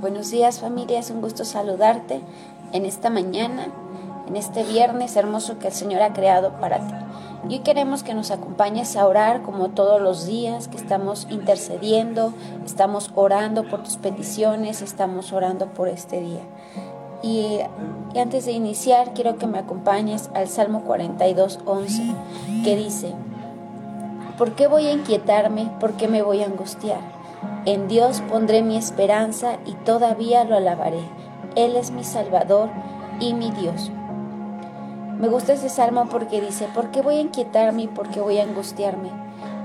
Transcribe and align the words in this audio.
Buenos 0.00 0.30
días 0.30 0.60
familia, 0.60 1.00
es 1.00 1.10
un 1.10 1.20
gusto 1.20 1.44
saludarte 1.44 2.20
en 2.72 2.86
esta 2.86 3.10
mañana, 3.10 3.66
en 4.28 4.36
este 4.36 4.62
viernes 4.62 5.16
hermoso 5.16 5.58
que 5.58 5.66
el 5.66 5.72
Señor 5.72 6.02
ha 6.02 6.12
creado 6.12 6.52
para 6.60 6.78
ti. 6.78 6.94
Y 7.48 7.54
hoy 7.54 7.58
queremos 7.64 8.04
que 8.04 8.14
nos 8.14 8.30
acompañes 8.30 8.96
a 8.96 9.08
orar 9.08 9.42
como 9.42 9.70
todos 9.70 10.00
los 10.00 10.24
días, 10.24 10.68
que 10.68 10.76
estamos 10.76 11.26
intercediendo, 11.30 12.32
estamos 12.64 13.10
orando 13.16 13.64
por 13.64 13.82
tus 13.82 13.96
peticiones, 13.96 14.82
estamos 14.82 15.32
orando 15.32 15.66
por 15.66 15.88
este 15.88 16.20
día. 16.20 16.42
Y, 17.20 17.58
antes 18.16 18.46
de 18.46 18.52
iniciar, 18.52 19.14
quiero 19.14 19.36
que 19.36 19.48
me 19.48 19.58
acompañes 19.58 20.30
al 20.32 20.46
Salmo 20.46 20.82
42, 20.82 21.58
11, 21.66 22.14
que 22.62 22.76
dice, 22.76 23.14
¿por 24.38 24.52
qué 24.52 24.68
voy 24.68 24.86
a 24.86 24.92
inquietarme? 24.92 25.72
¿Por 25.80 25.94
qué 25.94 26.06
me 26.06 26.22
voy 26.22 26.42
a 26.42 26.46
angustiar? 26.46 27.17
En 27.68 27.86
Dios 27.86 28.22
pondré 28.30 28.62
mi 28.62 28.78
esperanza 28.78 29.58
y 29.66 29.72
todavía 29.72 30.42
lo 30.44 30.56
alabaré. 30.56 31.02
Él 31.54 31.76
es 31.76 31.90
mi 31.90 32.02
Salvador 32.02 32.70
y 33.20 33.34
mi 33.34 33.50
Dios. 33.50 33.90
Me 35.18 35.28
gusta 35.28 35.52
ese 35.52 35.68
salmo 35.68 36.06
porque 36.10 36.40
dice, 36.40 36.66
¿por 36.74 36.90
qué 36.90 37.02
voy 37.02 37.16
a 37.16 37.20
inquietarme 37.20 37.82
y 37.82 37.88
por 37.88 38.08
qué 38.08 38.20
voy 38.20 38.38
a 38.38 38.44
angustiarme? 38.44 39.10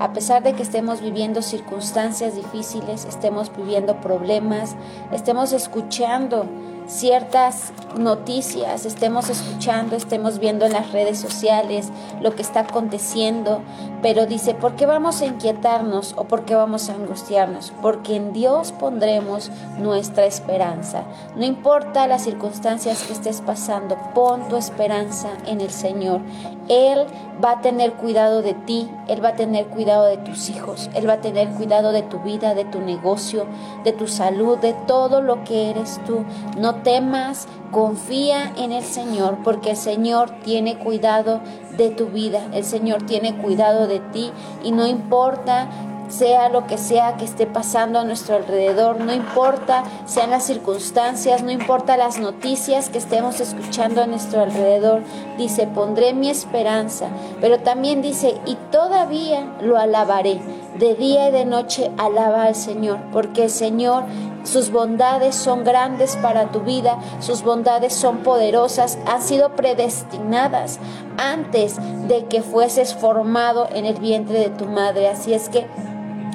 A 0.01 0.11
pesar 0.11 0.43
de 0.43 0.51
que 0.51 0.63
estemos 0.63 0.99
viviendo 0.99 1.41
circunstancias 1.41 2.35
difíciles, 2.35 3.05
estemos 3.05 3.49
viviendo 3.55 4.01
problemas, 4.01 4.75
estemos 5.13 5.53
escuchando 5.53 6.45
ciertas 6.87 7.71
noticias, 7.97 8.85
estemos 8.85 9.29
escuchando, 9.29 9.95
estemos 9.95 10.39
viendo 10.39 10.65
en 10.65 10.73
las 10.73 10.91
redes 10.91 11.19
sociales 11.19 11.87
lo 12.21 12.35
que 12.35 12.41
está 12.41 12.61
aconteciendo, 12.61 13.61
pero 14.03 14.25
dice, 14.25 14.53
¿por 14.53 14.75
qué 14.75 14.85
vamos 14.85 15.21
a 15.21 15.25
inquietarnos 15.25 16.13
o 16.17 16.25
por 16.25 16.43
qué 16.43 16.55
vamos 16.55 16.89
a 16.89 16.93
angustiarnos? 16.93 17.71
Porque 17.81 18.17
en 18.17 18.33
Dios 18.33 18.73
pondremos 18.73 19.49
nuestra 19.79 20.25
esperanza. 20.25 21.05
No 21.37 21.45
importa 21.45 22.05
las 22.05 22.23
circunstancias 22.23 23.03
que 23.03 23.13
estés 23.13 23.39
pasando, 23.39 23.97
pon 24.13 24.49
tu 24.49 24.57
esperanza 24.57 25.29
en 25.47 25.61
el 25.61 25.69
Señor. 25.71 26.19
Él 26.67 27.05
va 27.43 27.51
a 27.51 27.61
tener 27.61 27.93
cuidado 27.93 28.41
de 28.41 28.53
ti, 28.53 28.91
Él 29.07 29.23
va 29.23 29.29
a 29.29 29.35
tener 29.35 29.67
cuidado 29.67 30.05
de 30.05 30.17
tus 30.17 30.49
hijos, 30.49 30.89
Él 30.93 31.07
va 31.07 31.13
a 31.13 31.21
tener 31.21 31.47
cuidado 31.51 31.93
de 31.93 32.01
tu 32.01 32.19
vida, 32.19 32.55
de 32.55 32.65
tu 32.65 32.81
negocio, 32.81 33.47
de 33.85 33.93
tu 33.93 34.07
salud, 34.07 34.57
de 34.57 34.73
todo 34.85 35.21
lo 35.21 35.45
que 35.45 35.69
eres 35.69 36.01
tú. 36.05 36.25
No 36.57 36.75
temas, 36.83 37.47
confía 37.73 38.53
en 38.55 38.71
el 38.71 38.83
Señor, 38.83 39.39
porque 39.43 39.71
el 39.71 39.77
Señor 39.77 40.29
tiene 40.45 40.77
cuidado 40.77 41.41
de 41.75 41.89
tu 41.89 42.05
vida, 42.05 42.47
el 42.53 42.63
Señor 42.63 43.03
tiene 43.03 43.35
cuidado 43.35 43.87
de 43.87 43.99
ti 43.99 44.31
y 44.63 44.71
no 44.71 44.87
importa 44.87 45.67
sea 46.07 46.49
lo 46.49 46.67
que 46.67 46.77
sea 46.77 47.17
que 47.17 47.25
esté 47.25 47.47
pasando 47.47 47.99
a 47.99 48.03
nuestro 48.03 48.35
alrededor, 48.35 48.99
no 48.99 49.13
importa 49.13 49.83
sean 50.05 50.29
las 50.29 50.43
circunstancias, 50.43 51.41
no 51.41 51.51
importa 51.51 51.97
las 51.97 52.19
noticias 52.19 52.89
que 52.89 52.99
estemos 52.99 53.39
escuchando 53.39 54.03
a 54.03 54.07
nuestro 54.07 54.41
alrededor, 54.41 55.01
dice, 55.37 55.65
pondré 55.65 56.13
mi 56.13 56.29
esperanza, 56.29 57.07
pero 57.41 57.59
también 57.59 58.01
dice, 58.01 58.39
y 58.45 58.55
todavía 58.71 59.57
lo 59.61 59.77
alabaré, 59.77 60.39
de 60.77 60.95
día 60.95 61.29
y 61.29 61.31
de 61.31 61.45
noche 61.45 61.91
alaba 61.97 62.43
al 62.43 62.55
Señor, 62.55 62.99
porque 63.11 63.45
el 63.45 63.49
Señor 63.49 64.03
sus 64.43 64.71
bondades 64.71 65.35
son 65.35 65.63
grandes 65.63 66.15
para 66.17 66.51
tu 66.51 66.61
vida, 66.61 66.97
sus 67.19 67.43
bondades 67.43 67.93
son 67.93 68.17
poderosas, 68.19 68.97
han 69.05 69.21
sido 69.21 69.55
predestinadas 69.55 70.79
antes 71.17 71.77
de 72.07 72.25
que 72.25 72.41
fueses 72.41 72.93
formado 72.93 73.67
en 73.73 73.85
el 73.85 73.95
vientre 73.99 74.39
de 74.39 74.49
tu 74.49 74.65
madre. 74.65 75.07
Así 75.07 75.33
es 75.33 75.49
que 75.49 75.65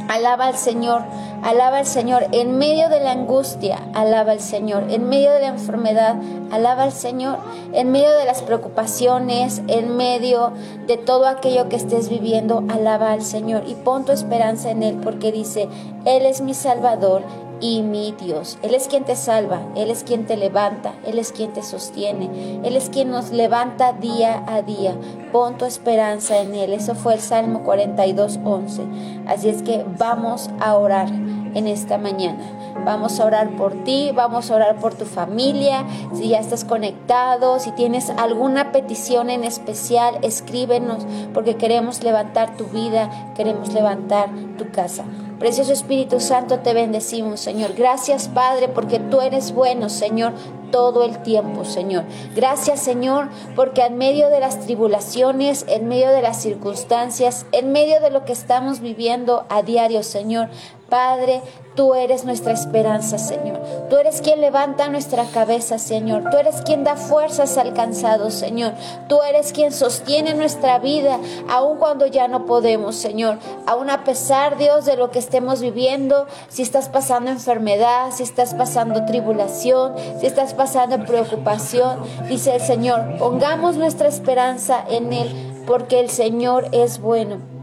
Alaba 0.09 0.47
al 0.47 0.57
Señor, 0.57 1.03
alaba 1.43 1.79
al 1.79 1.87
Señor. 1.87 2.29
En 2.33 2.57
medio 2.57 2.89
de 2.89 2.99
la 3.01 3.13
angustia, 3.13 3.79
alaba 3.93 4.33
al 4.33 4.41
Señor. 4.41 4.85
En 4.89 5.07
medio 5.11 5.31
de 5.33 5.41
la 5.41 5.49
enfermedad, 5.49 6.17
alaba 6.51 6.85
al 6.85 6.93
Señor. 6.93 7.39
En 7.75 7.93
medio 7.93 8.11
de 8.13 8.25
las 8.25 8.41
preocupaciones, 8.41 9.61
en 9.69 9.99
medio 9.99 10.53
de 10.87 10.97
todo 10.97 11.27
aquello 11.27 11.69
que 11.69 11.77
estés 11.77 12.09
viviendo, 12.09 12.65
alaba 12.71 13.13
al 13.13 13.21
Señor. 13.21 13.65
Y 13.67 13.75
pon 13.75 14.07
tu 14.07 14.13
esperanza 14.13 14.71
en 14.71 14.83
Él, 14.83 14.97
porque 14.97 15.31
dice, 15.31 15.69
Él 16.07 16.25
es 16.25 16.41
mi 16.41 16.55
Salvador 16.55 17.23
y 17.61 17.83
mi 17.83 18.13
Dios. 18.13 18.59
Él 18.63 18.75
es 18.75 18.89
quien 18.89 19.05
te 19.05 19.17
salva, 19.17 19.61
Él 19.75 19.91
es 19.91 20.05
quien 20.05 20.27
te 20.27 20.37
levanta, 20.37 20.95
Él 21.07 21.19
es 21.19 21.33
quien 21.33 21.53
te 21.53 21.63
sostiene, 21.63 22.61
Él 22.65 22.77
es 22.77 22.91
quien 22.91 23.11
nos 23.11 23.31
levanta 23.31 23.93
día 23.93 24.45
a 24.47 24.63
día. 24.63 24.95
Pon 25.33 25.59
tu 25.59 25.65
esperanza 25.65 26.39
en 26.39 26.55
Él. 26.55 26.73
Eso 26.73 26.95
fue 26.95 27.15
el 27.15 27.21
Salmo 27.21 27.63
42, 27.65 28.41
11. 28.45 28.83
Así 29.27 29.49
es 29.49 29.63
que 29.63 29.85
vamos 29.99 30.51
a 30.61 30.77
orar 30.77 31.09
en 31.09 31.67
esta 31.67 31.99
mañana. 31.99 32.39
Vamos 32.85 33.19
a 33.21 33.27
orar 33.27 33.51
por 33.57 33.85
ti, 33.85 34.13
vamos 34.15 34.51
a 34.51 34.57
orar 34.57 34.77
por 34.77 34.95
tu 34.95 35.05
familia. 35.05 35.85
Si 36.15 36.29
ya 36.29 36.39
estás 36.39 36.65
conectado, 36.65 37.59
si 37.59 37.73
tienes 37.73 38.11
alguna 38.11 38.73
petición 38.73 39.31
en 39.31 39.45
especial, 39.45 40.19
escríbenos 40.23 41.07
porque 41.35 41.57
queremos 41.57 42.03
levantar 42.03 42.57
tu 42.57 42.65
vida, 42.67 43.33
queremos 43.35 43.73
levantar 43.73 44.31
tu 44.57 44.71
casa. 44.71 45.05
Precioso 45.39 45.73
Espíritu 45.73 46.21
Santo, 46.21 46.61
te 46.61 46.75
bendecimos, 46.75 47.41
Señor. 47.41 47.75
Gracias, 47.75 48.29
Padre, 48.29 48.69
porque 48.69 48.99
tú 48.99 49.21
eres 49.21 49.53
bueno, 49.53 49.89
Señor 49.89 50.33
todo 50.71 51.05
el 51.05 51.23
tiempo, 51.23 51.65
Señor. 51.65 52.05
Gracias, 52.35 52.81
Señor, 52.81 53.29
porque 53.55 53.83
en 53.83 53.97
medio 53.97 54.29
de 54.29 54.41
las 54.41 54.61
tribulaciones, 54.61 55.65
en 55.69 55.89
medio 55.89 56.11
de 56.11 56.23
las 56.23 56.41
circunstancias, 56.43 57.47
en 57.53 57.73
medio 57.73 58.01
de 58.01 58.11
lo 58.11 58.25
que 58.25 58.33
estamos 58.33 58.81
viviendo 58.81 59.47
a 59.49 59.63
diario, 59.63 60.03
Señor, 60.03 60.49
Padre, 60.89 61.43
tú 61.75 61.95
eres 61.95 62.25
nuestra 62.25 62.55
esperanza, 62.55 63.19
Señor. 63.19 63.61
Tú 63.91 63.99
eres 63.99 64.23
quien 64.23 64.41
levanta 64.41 64.89
nuestra 64.89 65.27
cabeza, 65.27 65.79
Señor. 65.79 66.25
Tú 66.31 66.39
eres 66.39 66.63
quien 66.63 66.83
da 66.83 66.97
fuerzas 66.97 67.59
al 67.59 67.75
cansado, 67.75 68.31
Señor. 68.31 68.73
Tú 69.07 69.21
eres 69.23 69.53
quien 69.53 69.71
sostiene 69.71 70.33
nuestra 70.33 70.79
vida, 70.79 71.19
aun 71.51 71.77
cuando 71.77 72.07
ya 72.07 72.27
no 72.27 72.47
podemos, 72.47 72.97
Señor. 72.97 73.39
Aun 73.67 73.91
a 73.91 74.05
pesar, 74.05 74.57
Dios, 74.57 74.87
de 74.87 74.97
lo 74.97 75.11
que 75.11 75.19
estemos 75.19 75.61
viviendo, 75.61 76.27
si 76.49 76.63
estás 76.63 76.89
pasando 76.89 77.31
enfermedad, 77.31 78.11
si 78.11 78.23
estás 78.23 78.55
pasando 78.55 79.05
tribulación, 79.05 79.95
si 80.21 80.27
estás 80.27 80.55
pasando 80.55 81.05
preocupación, 81.05 82.03
dice 82.31 82.55
el 82.55 82.63
Señor, 82.63 83.19
pongamos 83.19 83.77
nuestra 83.77 84.09
esperanza 84.09 84.83
en 84.89 85.13
Él, 85.13 85.65
porque 85.67 86.01
el 86.01 86.09
Señor 86.09 86.69
es 86.73 86.99
bueno. 86.99 87.58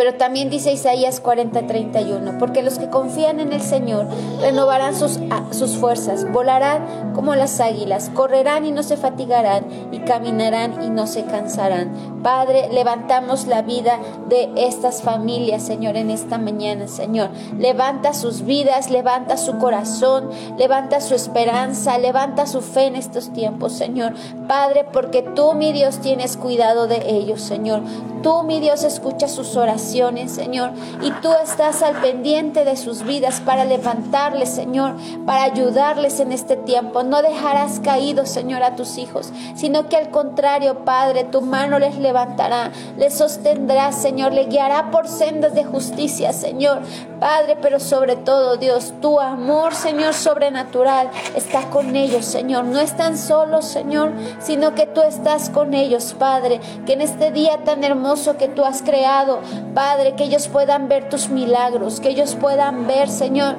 Pero 0.00 0.14
también 0.14 0.48
dice 0.48 0.72
Isaías 0.72 1.22
40:31, 1.22 2.38
porque 2.38 2.62
los 2.62 2.78
que 2.78 2.88
confían 2.88 3.38
en 3.38 3.52
el 3.52 3.60
Señor 3.60 4.06
renovarán 4.40 4.96
sus, 4.96 5.20
sus 5.50 5.76
fuerzas, 5.76 6.24
volarán 6.32 7.12
como 7.14 7.34
las 7.34 7.60
águilas, 7.60 8.10
correrán 8.14 8.64
y 8.64 8.72
no 8.72 8.82
se 8.82 8.96
fatigarán, 8.96 9.66
y 9.92 9.98
caminarán 9.98 10.82
y 10.82 10.88
no 10.88 11.06
se 11.06 11.24
cansarán. 11.24 12.22
Padre, 12.22 12.70
levantamos 12.72 13.46
la 13.46 13.60
vida 13.60 13.98
de 14.30 14.50
estas 14.56 15.02
familias, 15.02 15.64
Señor, 15.64 15.98
en 15.98 16.10
esta 16.10 16.38
mañana, 16.38 16.88
Señor. 16.88 17.28
Levanta 17.58 18.14
sus 18.14 18.46
vidas, 18.46 18.90
levanta 18.90 19.36
su 19.36 19.58
corazón, 19.58 20.30
levanta 20.56 21.02
su 21.02 21.14
esperanza, 21.14 21.98
levanta 21.98 22.46
su 22.46 22.62
fe 22.62 22.86
en 22.86 22.96
estos 22.96 23.34
tiempos, 23.34 23.74
Señor. 23.74 24.14
Padre, 24.48 24.86
porque 24.90 25.20
tú, 25.20 25.52
mi 25.52 25.72
Dios, 25.74 25.98
tienes 25.98 26.38
cuidado 26.38 26.86
de 26.86 27.02
ellos, 27.06 27.42
Señor. 27.42 27.82
Tú, 28.22 28.42
mi 28.42 28.60
Dios, 28.60 28.84
escuchas 28.84 29.30
sus 29.32 29.56
oraciones, 29.56 29.89
Señor, 29.90 30.70
y 31.02 31.10
tú 31.20 31.32
estás 31.42 31.82
al 31.82 31.96
pendiente 31.96 32.64
de 32.64 32.76
sus 32.76 33.02
vidas 33.02 33.40
para 33.40 33.64
levantarles, 33.64 34.48
Señor, 34.48 34.94
para 35.26 35.42
ayudarles 35.42 36.20
en 36.20 36.30
este 36.30 36.56
tiempo. 36.56 37.02
No 37.02 37.22
dejarás 37.22 37.80
caídos, 37.80 38.28
Señor, 38.28 38.62
a 38.62 38.76
tus 38.76 38.98
hijos, 38.98 39.32
sino 39.56 39.88
que 39.88 39.96
al 39.96 40.10
contrario, 40.10 40.84
Padre, 40.84 41.24
tu 41.24 41.40
mano 41.40 41.80
les 41.80 41.98
levantará, 41.98 42.70
les 42.96 43.14
sostendrá, 43.14 43.90
Señor, 43.90 44.32
le 44.32 44.44
guiará 44.44 44.92
por 44.92 45.08
sendas 45.08 45.54
de 45.54 45.64
justicia, 45.64 46.32
Señor. 46.32 46.78
Padre, 47.18 47.56
pero 47.60 47.80
sobre 47.80 48.14
todo, 48.16 48.56
Dios, 48.56 48.94
tu 49.02 49.20
amor, 49.20 49.74
Señor, 49.74 50.14
sobrenatural 50.14 51.10
está 51.34 51.68
con 51.68 51.96
ellos, 51.96 52.24
Señor. 52.24 52.64
No 52.64 52.78
están 52.78 53.18
solos, 53.18 53.66
Señor, 53.66 54.12
sino 54.38 54.74
que 54.74 54.86
tú 54.86 55.02
estás 55.02 55.50
con 55.50 55.74
ellos, 55.74 56.14
Padre, 56.18 56.60
que 56.86 56.94
en 56.94 57.02
este 57.02 57.30
día 57.30 57.58
tan 57.64 57.84
hermoso 57.84 58.36
que 58.38 58.48
tú 58.48 58.64
has 58.64 58.82
creado, 58.82 59.40
Padre, 59.74 60.14
que 60.16 60.24
ellos 60.24 60.48
puedan 60.48 60.88
ver 60.88 61.08
tus 61.08 61.28
milagros, 61.28 62.00
que 62.00 62.10
ellos 62.10 62.34
puedan 62.34 62.86
ver, 62.86 63.08
Señor, 63.08 63.56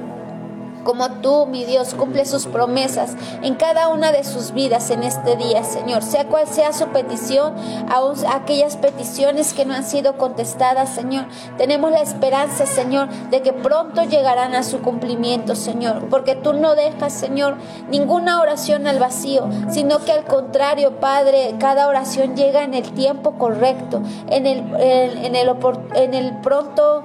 como 0.84 1.10
tú, 1.22 1.46
mi 1.46 1.66
Dios, 1.66 1.94
cumple 1.94 2.26
sus 2.26 2.46
promesas 2.46 3.16
en 3.42 3.56
cada 3.56 3.88
una 3.88 4.12
de 4.12 4.24
sus 4.24 4.52
vidas 4.52 4.90
en 4.90 5.04
este 5.04 5.36
día, 5.36 5.64
Señor. 5.64 6.04
Sea 6.04 6.28
cual 6.28 6.48
sea 6.48 6.74
su 6.74 6.88
petición, 6.88 7.54
aún 7.90 8.16
aquellas 8.30 8.78
peticiones 8.78 9.54
que 9.54 9.66
no 9.66 9.74
han 9.74 9.84
sido 9.84 10.18
contestadas, 10.18 10.90
Señor. 10.90 11.26
Tenemos 11.58 11.92
la 11.92 12.02
esperanza, 12.02 12.66
Señor, 12.66 13.10
de 13.30 13.42
que 13.42 13.54
pronto 13.54 14.04
llegarán 14.04 14.56
a 14.56 14.64
su 14.64 14.82
cumplimiento, 14.82 15.56
Señor. 15.56 16.08
Porque 16.10 16.36
tú 16.36 16.54
no 16.54 16.76
dejas, 16.76 17.14
Señor, 17.14 17.56
ninguna 17.90 18.42
oración 18.42 18.88
al 18.88 19.00
vacío, 19.00 19.50
sino 19.70 20.00
que 20.00 20.12
al 20.12 20.26
contrario, 20.26 21.00
Padre, 21.00 21.56
cada 21.60 21.88
oración 21.88 22.36
llega 22.36 22.64
en 22.64 22.74
el 22.74 22.92
tiempo 22.92 23.34
correcto, 23.38 24.02
en 24.30 24.46
el, 24.46 24.60
en 24.80 25.36
el, 25.36 25.50
en 25.96 26.14
el 26.14 26.38
pronto 26.42 27.04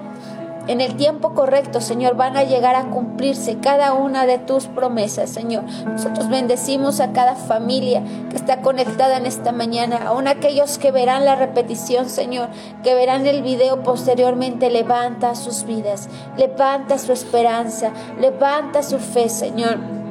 en 0.68 0.80
el 0.80 0.96
tiempo 0.96 1.34
correcto, 1.34 1.80
Señor, 1.80 2.16
van 2.16 2.36
a 2.36 2.44
llegar 2.44 2.74
a 2.74 2.90
cumplirse 2.90 3.58
cada 3.58 3.92
una 3.92 4.26
de 4.26 4.38
tus 4.38 4.66
promesas, 4.66 5.30
Señor. 5.30 5.64
Nosotros 5.86 6.28
bendecimos 6.28 7.00
a 7.00 7.12
cada 7.12 7.34
familia 7.34 8.02
que 8.30 8.36
está 8.36 8.60
conectada 8.62 9.16
en 9.16 9.26
esta 9.26 9.52
mañana, 9.52 10.00
aún 10.06 10.28
aquellos 10.28 10.78
que 10.78 10.92
verán 10.92 11.24
la 11.24 11.36
repetición, 11.36 12.08
Señor, 12.08 12.48
que 12.82 12.94
verán 12.94 13.26
el 13.26 13.42
video 13.42 13.82
posteriormente. 13.82 14.70
Levanta 14.70 15.34
sus 15.34 15.64
vidas, 15.64 16.08
levanta 16.36 16.98
su 16.98 17.12
esperanza, 17.12 17.92
levanta 18.20 18.82
su 18.82 18.98
fe, 18.98 19.28
Señor 19.28 20.05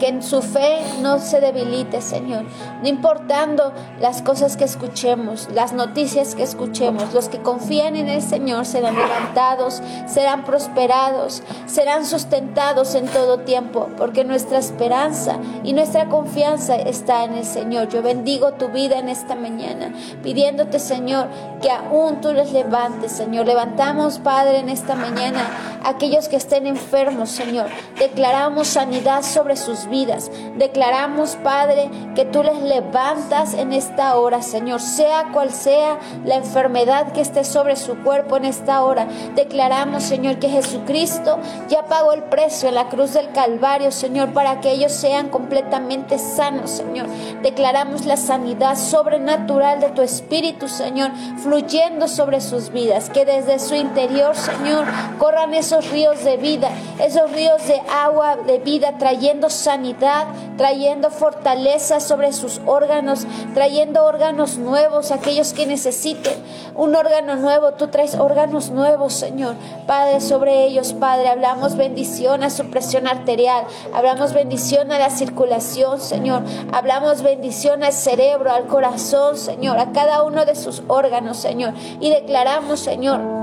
que 0.00 0.08
en 0.08 0.22
su 0.22 0.42
fe 0.42 0.80
no 1.00 1.20
se 1.20 1.40
debilite, 1.40 2.00
Señor. 2.00 2.44
No 2.82 2.88
importando 2.88 3.72
las 4.00 4.22
cosas 4.22 4.56
que 4.56 4.64
escuchemos, 4.64 5.48
las 5.54 5.72
noticias 5.72 6.34
que 6.34 6.42
escuchemos, 6.42 7.14
los 7.14 7.28
que 7.28 7.40
confían 7.40 7.94
en 7.94 8.08
el 8.08 8.22
Señor 8.22 8.66
serán 8.66 8.96
levantados, 8.96 9.80
serán 10.06 10.44
prosperados, 10.44 11.42
serán 11.66 12.06
sustentados 12.06 12.94
en 12.94 13.06
todo 13.06 13.40
tiempo, 13.40 13.88
porque 13.96 14.24
nuestra 14.24 14.58
esperanza 14.58 15.38
y 15.62 15.74
nuestra 15.74 16.08
confianza 16.08 16.76
está 16.76 17.24
en 17.24 17.34
el 17.34 17.44
Señor. 17.44 17.88
Yo 17.90 18.02
bendigo 18.02 18.54
tu 18.54 18.68
vida 18.68 18.98
en 18.98 19.10
esta 19.10 19.36
mañana, 19.36 19.92
pidiéndote, 20.22 20.78
Señor, 20.78 21.28
que 21.60 21.70
aún 21.70 22.20
tú 22.20 22.32
les 22.32 22.52
levantes, 22.52 23.12
Señor. 23.12 23.46
Levantamos, 23.46 24.18
Padre, 24.18 24.58
en 24.58 24.68
esta 24.68 24.94
mañana 24.94 25.40
aquellos 25.84 26.28
que 26.28 26.36
estén 26.36 26.66
enfermos, 26.66 27.30
Señor. 27.30 27.66
Declaramos 27.98 28.68
sanidad 28.68 29.22
sobre 29.22 29.56
sus 29.56 29.86
vidas. 29.86 30.30
Declaramos, 30.56 31.36
Padre, 31.36 31.90
que 32.14 32.24
tú 32.24 32.42
les 32.42 32.60
levantas 32.62 33.54
en 33.54 33.72
esta 33.72 34.16
hora, 34.16 34.42
Señor, 34.42 34.80
sea 34.80 35.28
cual 35.32 35.50
sea 35.50 35.98
la 36.24 36.36
enfermedad 36.36 37.12
que 37.12 37.20
esté 37.20 37.44
sobre 37.44 37.76
su 37.76 38.02
cuerpo 38.02 38.36
en 38.36 38.44
esta 38.44 38.82
hora. 38.82 39.06
Declaramos, 39.34 40.02
Señor, 40.02 40.38
que 40.38 40.48
Jesucristo 40.48 41.38
ya 41.68 41.84
pagó 41.84 42.12
el 42.12 42.24
precio 42.24 42.68
en 42.68 42.74
la 42.74 42.88
cruz 42.88 43.14
del 43.14 43.32
Calvario, 43.32 43.90
Señor, 43.90 44.32
para 44.32 44.60
que 44.60 44.72
ellos 44.72 44.92
sean 44.92 45.28
completamente 45.28 46.18
sanos, 46.18 46.70
Señor. 46.70 47.06
Declaramos 47.42 48.06
la 48.06 48.16
sanidad 48.16 48.76
sobrenatural 48.76 49.80
de 49.80 49.90
tu 49.90 50.02
Espíritu, 50.02 50.68
Señor, 50.68 51.10
fluyendo 51.50 52.06
sobre 52.06 52.40
sus 52.40 52.70
vidas, 52.70 53.10
que 53.10 53.24
desde 53.24 53.58
su 53.58 53.74
interior, 53.74 54.36
Señor, 54.36 54.86
corran 55.18 55.52
esos 55.52 55.90
ríos 55.90 56.22
de 56.22 56.36
vida, 56.36 56.70
esos 57.00 57.28
ríos 57.32 57.66
de 57.66 57.82
agua 57.90 58.36
de 58.36 58.60
vida, 58.60 58.98
trayendo 58.98 59.50
sanidad 59.50 60.28
trayendo 60.60 61.08
fortaleza 61.08 62.00
sobre 62.00 62.34
sus 62.34 62.60
órganos, 62.66 63.26
trayendo 63.54 64.04
órganos 64.04 64.58
nuevos, 64.58 65.10
aquellos 65.10 65.54
que 65.54 65.64
necesiten 65.64 66.34
un 66.74 66.94
órgano 66.94 67.36
nuevo. 67.36 67.72
Tú 67.72 67.88
traes 67.88 68.14
órganos 68.14 68.68
nuevos, 68.68 69.14
Señor. 69.14 69.54
Padre, 69.86 70.20
sobre 70.20 70.66
ellos, 70.66 70.92
Padre, 70.92 71.30
hablamos 71.30 71.78
bendición 71.78 72.42
a 72.42 72.50
su 72.50 72.68
presión 72.68 73.08
arterial, 73.08 73.64
hablamos 73.94 74.34
bendición 74.34 74.92
a 74.92 74.98
la 74.98 75.08
circulación, 75.08 75.98
Señor. 75.98 76.42
Hablamos 76.72 77.22
bendición 77.22 77.82
al 77.82 77.94
cerebro, 77.94 78.52
al 78.52 78.66
corazón, 78.66 79.38
Señor, 79.38 79.78
a 79.78 79.92
cada 79.92 80.24
uno 80.24 80.44
de 80.44 80.56
sus 80.56 80.82
órganos, 80.88 81.39
Señor. 81.40 81.74
Y 82.00 82.10
declaramos, 82.10 82.80
Señor, 82.80 83.39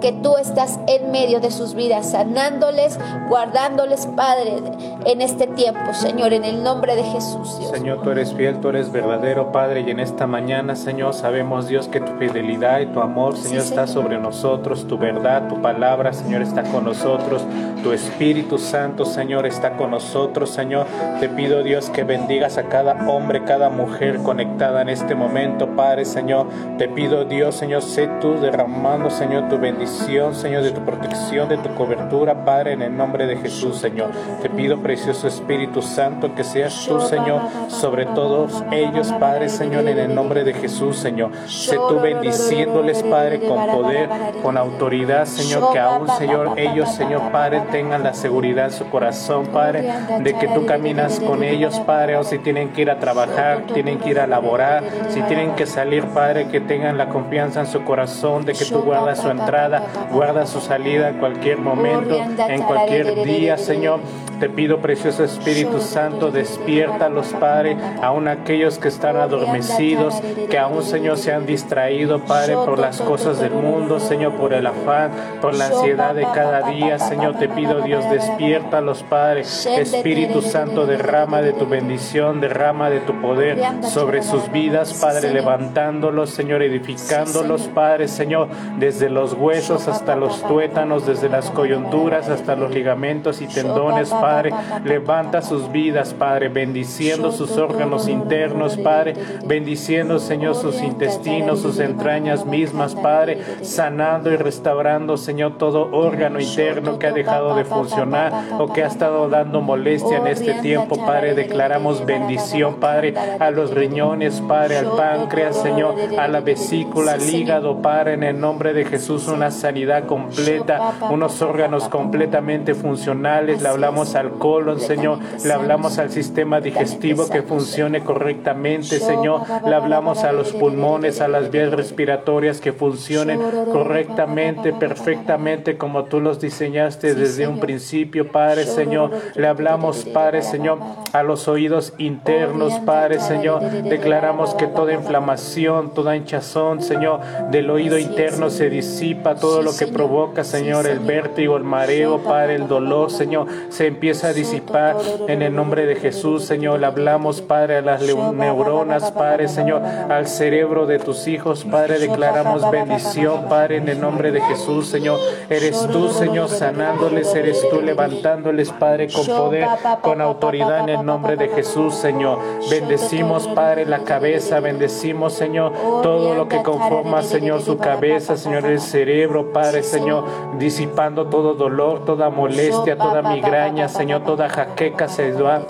que 0.00 0.12
tú 0.12 0.36
estás 0.36 0.78
en 0.86 1.10
medio 1.10 1.40
de 1.40 1.50
sus 1.50 1.74
vidas, 1.74 2.10
sanándoles, 2.10 2.98
guardándoles, 3.28 4.06
Padre, 4.06 4.56
en 5.04 5.20
este 5.20 5.46
tiempo, 5.46 5.92
Señor, 5.92 6.32
en 6.32 6.44
el 6.44 6.62
nombre 6.62 6.96
de 6.96 7.02
Jesús. 7.02 7.58
Señor, 7.70 8.02
tú 8.02 8.10
eres 8.10 8.34
fiel, 8.34 8.60
tú 8.60 8.70
eres 8.70 8.90
verdadero, 8.90 9.52
Padre, 9.52 9.82
y 9.82 9.90
en 9.90 10.00
esta 10.00 10.26
mañana, 10.26 10.74
Señor, 10.74 11.14
sabemos, 11.14 11.68
Dios, 11.68 11.88
que 11.88 12.00
tu 12.00 12.12
fidelidad 12.18 12.80
y 12.80 12.86
tu 12.86 13.00
amor, 13.00 13.36
Señor, 13.36 13.62
está 13.62 13.86
sobre 13.86 14.18
nosotros, 14.18 14.86
tu 14.86 14.96
verdad, 14.96 15.48
tu 15.48 15.60
palabra, 15.60 16.12
Señor, 16.12 16.42
está 16.42 16.62
con 16.62 16.84
nosotros, 16.84 17.44
tu 17.82 17.92
Espíritu 17.92 18.58
Santo, 18.58 19.04
Señor, 19.04 19.46
está 19.46 19.76
con 19.76 19.90
nosotros, 19.90 20.50
Señor. 20.50 20.86
Te 21.20 21.28
pido, 21.28 21.62
Dios, 21.62 21.90
que 21.90 22.04
bendigas 22.04 22.58
a 22.58 22.64
cada 22.64 23.10
hombre, 23.10 23.44
cada 23.44 23.68
mujer 23.68 24.18
conectada 24.18 24.82
en 24.82 24.88
este 24.88 25.14
momento, 25.14 25.68
Padre, 25.76 26.04
Señor. 26.04 26.46
Te 26.78 26.88
pido, 26.88 27.24
Dios, 27.24 27.54
Señor, 27.54 27.82
sé 27.82 28.08
tú 28.20 28.40
derramando, 28.40 29.10
Señor, 29.10 29.48
tu 29.48 29.58
bendición 29.58 29.89
Señor, 29.90 30.62
de 30.62 30.70
tu 30.70 30.80
protección, 30.84 31.48
de 31.48 31.56
tu 31.56 31.74
cobertura, 31.74 32.44
Padre, 32.44 32.72
en 32.72 32.82
el 32.82 32.96
nombre 32.96 33.26
de 33.26 33.36
Jesús, 33.36 33.76
Señor. 33.76 34.10
Te 34.40 34.48
pido, 34.48 34.78
precioso 34.78 35.26
Espíritu 35.26 35.82
Santo, 35.82 36.34
que 36.34 36.44
seas 36.44 36.86
tú, 36.86 37.00
Señor, 37.00 37.42
sobre 37.68 38.06
todos 38.06 38.62
ellos, 38.70 39.12
Padre, 39.18 39.48
Señor, 39.48 39.88
en 39.88 39.98
el 39.98 40.14
nombre 40.14 40.44
de 40.44 40.54
Jesús, 40.54 40.96
Señor. 40.96 41.30
Sé 41.46 41.76
tú 41.76 42.00
bendiciéndoles, 42.00 43.02
Padre, 43.02 43.40
con 43.40 43.66
poder, 43.66 44.08
con 44.42 44.56
autoridad, 44.56 45.26
Señor, 45.26 45.72
que 45.72 45.78
aún, 45.78 46.08
Señor, 46.08 46.58
ellos, 46.58 46.92
Señor, 46.94 47.32
Padre, 47.32 47.62
tengan 47.70 48.02
la 48.02 48.14
seguridad 48.14 48.66
en 48.66 48.72
su 48.72 48.88
corazón, 48.88 49.46
Padre, 49.46 49.92
de 50.22 50.34
que 50.34 50.48
tú 50.48 50.66
caminas 50.66 51.20
con 51.20 51.42
ellos, 51.42 51.80
Padre, 51.80 52.16
o 52.16 52.24
si 52.24 52.38
tienen 52.38 52.70
que 52.70 52.82
ir 52.82 52.90
a 52.90 52.98
trabajar, 52.98 53.64
tienen 53.74 53.98
que 53.98 54.10
ir 54.10 54.20
a 54.20 54.26
laborar, 54.26 54.84
si 55.08 55.20
tienen 55.22 55.54
que 55.54 55.66
salir, 55.66 56.04
Padre, 56.06 56.48
que 56.48 56.60
tengan 56.60 56.96
la 56.96 57.08
confianza 57.08 57.60
en 57.60 57.66
su 57.66 57.82
corazón 57.84 58.44
de 58.44 58.52
que 58.52 58.64
tú 58.64 58.82
guardas 58.82 59.20
su 59.20 59.28
entrada 59.28 59.79
guarda 60.10 60.46
su 60.46 60.60
salida 60.60 61.08
en 61.08 61.18
cualquier 61.18 61.58
momento, 61.58 62.16
en 62.16 62.62
cualquier 62.62 63.24
día, 63.24 63.56
Señor. 63.58 64.00
Te 64.40 64.48
pido, 64.48 64.78
precioso 64.78 65.22
Espíritu 65.22 65.80
Santo, 65.80 66.30
despierta 66.30 67.10
los 67.10 67.26
Padre, 67.34 67.76
aún 68.02 68.26
aquellos 68.26 68.78
que 68.78 68.88
están 68.88 69.18
adormecidos, 69.18 70.14
que 70.48 70.58
aún, 70.58 70.82
Señor, 70.82 71.18
se 71.18 71.34
han 71.34 71.44
distraído, 71.44 72.20
Padre, 72.20 72.54
por 72.54 72.78
las 72.78 73.02
cosas 73.02 73.38
del 73.38 73.52
mundo, 73.52 74.00
Señor, 74.00 74.32
por 74.36 74.54
el 74.54 74.66
afán, 74.66 75.10
por 75.42 75.54
la 75.54 75.66
ansiedad 75.66 76.14
de 76.14 76.22
cada 76.22 76.70
día. 76.70 76.98
Señor, 76.98 77.38
te 77.38 77.50
pido, 77.50 77.82
Dios, 77.82 78.08
despierta 78.10 78.80
los 78.80 79.02
Padre. 79.02 79.42
Espíritu 79.42 80.40
Santo, 80.40 80.86
derrama 80.86 81.42
de 81.42 81.52
tu 81.52 81.66
bendición, 81.66 82.40
derrama 82.40 82.88
de 82.88 83.00
tu 83.00 83.20
poder 83.20 83.60
sobre 83.82 84.22
sus 84.22 84.50
vidas, 84.50 84.94
Padre, 84.94 85.34
levantándolos, 85.34 86.30
Señor, 86.30 86.62
edificándolos, 86.62 87.68
Padre, 87.74 88.08
Señor, 88.08 88.48
desde 88.78 89.10
los 89.10 89.34
huesos 89.34 89.86
hasta 89.86 90.16
los 90.16 90.42
tuétanos, 90.44 91.06
desde 91.06 91.28
las 91.28 91.50
coyunturas 91.50 92.30
hasta 92.30 92.56
los 92.56 92.70
ligamentos 92.70 93.42
y 93.42 93.46
tendones, 93.46 94.08
Padre. 94.08 94.29
Padre. 94.30 94.52
Levanta 94.84 95.42
sus 95.42 95.72
vidas, 95.72 96.14
Padre, 96.14 96.48
bendiciendo 96.48 97.32
sus 97.32 97.56
órganos 97.56 98.06
internos, 98.06 98.76
Padre, 98.76 99.14
bendiciendo, 99.44 100.20
Señor, 100.20 100.54
sus 100.54 100.80
intestinos, 100.82 101.60
sus 101.60 101.80
entrañas 101.80 102.46
mismas, 102.46 102.94
Padre, 102.94 103.40
sanando 103.62 104.30
y 104.30 104.36
restaurando, 104.36 105.16
Señor, 105.16 105.58
todo 105.58 105.90
órgano 105.92 106.38
interno 106.38 106.98
que 106.98 107.08
ha 107.08 107.12
dejado 107.12 107.56
de 107.56 107.64
funcionar 107.64 108.32
o 108.58 108.72
que 108.72 108.84
ha 108.84 108.86
estado 108.86 109.28
dando 109.28 109.60
molestia 109.60 110.18
en 110.18 110.28
este 110.28 110.54
tiempo, 110.54 110.96
Padre. 110.96 111.34
Declaramos 111.34 112.06
bendición, 112.06 112.76
Padre, 112.76 113.14
a 113.16 113.50
los 113.50 113.72
riñones, 113.72 114.40
Padre, 114.42 114.78
al 114.78 114.90
páncreas, 114.92 115.60
Señor, 115.60 115.96
a 116.18 116.28
la 116.28 116.40
vesícula, 116.40 117.12
al 117.14 117.28
hígado, 117.28 117.82
Padre, 117.82 118.14
en 118.14 118.22
el 118.22 118.38
nombre 118.38 118.72
de 118.74 118.84
Jesús, 118.84 119.26
una 119.26 119.50
sanidad 119.50 120.06
completa, 120.06 120.92
unos 121.10 121.42
órganos 121.42 121.88
completamente 121.88 122.74
funcionales. 122.74 123.62
Le 123.62 123.68
hablamos 123.68 124.14
a 124.14 124.19
al 124.20 124.38
colon, 124.38 124.80
Señor. 124.80 125.18
Le 125.44 125.52
hablamos 125.52 125.98
al 125.98 126.10
sistema 126.10 126.60
digestivo 126.60 127.28
que 127.28 127.42
funcione 127.42 128.02
correctamente, 128.02 129.00
Señor. 129.00 129.42
Le 129.66 129.74
hablamos 129.74 130.24
a 130.24 130.32
los 130.32 130.52
pulmones, 130.52 131.20
a 131.20 131.28
las 131.28 131.50
vías 131.50 131.72
respiratorias 131.72 132.60
que 132.60 132.72
funcionen 132.72 133.40
correctamente, 133.72 134.72
perfectamente, 134.72 135.76
como 135.76 136.04
tú 136.04 136.20
los 136.20 136.40
diseñaste 136.40 137.14
desde 137.14 137.46
un 137.46 137.60
principio, 137.60 138.30
Padre, 138.30 138.64
Señor. 138.64 139.10
Le 139.34 139.46
hablamos, 139.46 140.04
Padre, 140.04 140.42
Señor, 140.42 140.78
a 141.12 141.22
los 141.22 141.48
oídos 141.48 141.94
internos, 141.98 142.74
Padre, 142.80 143.20
Señor. 143.20 143.62
Declaramos 143.82 144.54
que 144.54 144.66
toda 144.66 144.92
inflamación, 144.92 145.94
toda 145.94 146.16
hinchazón, 146.16 146.82
Señor, 146.82 147.20
del 147.50 147.70
oído 147.70 147.98
interno 147.98 148.50
se 148.50 148.70
disipa, 148.70 149.34
todo 149.34 149.62
lo 149.62 149.76
que 149.76 149.86
provoca, 149.86 150.44
Señor, 150.44 150.86
el 150.86 151.00
vértigo, 151.00 151.56
el 151.56 151.64
mareo, 151.64 152.18
Padre, 152.18 152.56
el 152.56 152.68
dolor, 152.68 153.10
Señor, 153.10 153.46
se 153.70 153.86
empieza 153.86 154.09
a 154.10 154.32
disipar 154.32 154.96
en 155.28 155.40
el 155.40 155.54
nombre 155.54 155.86
de 155.86 155.94
Jesús, 155.94 156.44
Señor. 156.44 156.84
Hablamos, 156.84 157.40
Padre, 157.40 157.76
a 157.76 157.80
las 157.80 158.02
neuronas, 158.02 159.12
Padre, 159.12 159.46
Señor, 159.46 159.82
al 159.82 160.26
cerebro 160.26 160.86
de 160.86 160.98
tus 160.98 161.28
hijos, 161.28 161.64
Padre. 161.64 162.00
Declaramos 162.00 162.68
bendición, 162.70 163.48
Padre, 163.48 163.76
en 163.76 163.88
el 163.88 164.00
nombre 164.00 164.32
de 164.32 164.40
Jesús, 164.40 164.88
Señor. 164.88 165.20
Eres 165.48 165.86
tú, 165.92 166.08
Señor, 166.08 166.48
sanándoles, 166.48 167.32
eres 167.34 167.64
tú 167.70 167.80
levantándoles, 167.80 168.72
Padre, 168.72 169.08
con 169.12 169.26
poder, 169.26 169.66
con 170.02 170.20
autoridad 170.20 170.80
en 170.80 170.88
el 170.88 171.06
nombre 171.06 171.36
de 171.36 171.48
Jesús, 171.48 171.94
Señor. 171.94 172.38
Bendecimos, 172.68 173.46
Padre, 173.48 173.86
la 173.86 174.00
cabeza, 174.00 174.58
bendecimos, 174.58 175.34
Señor, 175.34 175.72
todo 176.02 176.34
lo 176.34 176.48
que 176.48 176.62
conforma, 176.62 177.22
Señor, 177.22 177.62
su 177.62 177.78
cabeza, 177.78 178.36
Señor, 178.36 178.66
el 178.66 178.80
cerebro, 178.80 179.52
Padre, 179.52 179.84
Señor, 179.84 180.24
disipando 180.58 181.26
todo 181.26 181.54
dolor, 181.54 182.04
toda 182.04 182.30
molestia, 182.30 182.96
toda 182.96 183.22
migraña, 183.22 183.88
Señor, 183.88 183.99
toda 184.24 184.48
jaqueca 184.48 185.08
se 185.08 185.32
va 185.32 185.62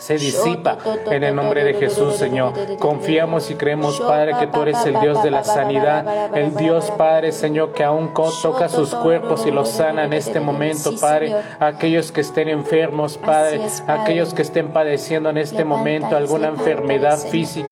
se 0.00 0.16
disipa 0.16 0.78
en 1.10 1.22
el 1.22 1.36
nombre 1.36 1.62
de 1.62 1.74
Jesús, 1.74 2.16
Señor. 2.16 2.54
Confiamos 2.78 3.50
y 3.50 3.54
creemos, 3.54 4.00
Padre, 4.00 4.32
que 4.40 4.46
tú 4.46 4.62
eres 4.62 4.84
el 4.86 4.98
Dios 4.98 5.22
de 5.22 5.30
la 5.30 5.44
sanidad, 5.44 6.34
el 6.36 6.56
Dios, 6.56 6.90
Padre, 6.92 7.32
Señor, 7.32 7.72
que 7.72 7.84
aún 7.84 8.12
toca 8.14 8.68
sus 8.70 8.94
cuerpos 8.94 9.46
y 9.46 9.50
los 9.50 9.68
sana 9.68 10.04
en 10.04 10.14
este 10.14 10.40
momento, 10.40 10.92
Padre. 10.98 11.36
Aquellos 11.60 12.12
que 12.12 12.22
estén 12.22 12.48
enfermos, 12.48 13.18
Padre, 13.18 13.60
aquellos 13.86 14.32
que 14.32 14.42
estén 14.42 14.72
padeciendo 14.72 15.28
en 15.28 15.36
este 15.36 15.64
momento 15.64 16.16
alguna 16.16 16.48
enfermedad 16.48 17.18
física 17.18 17.69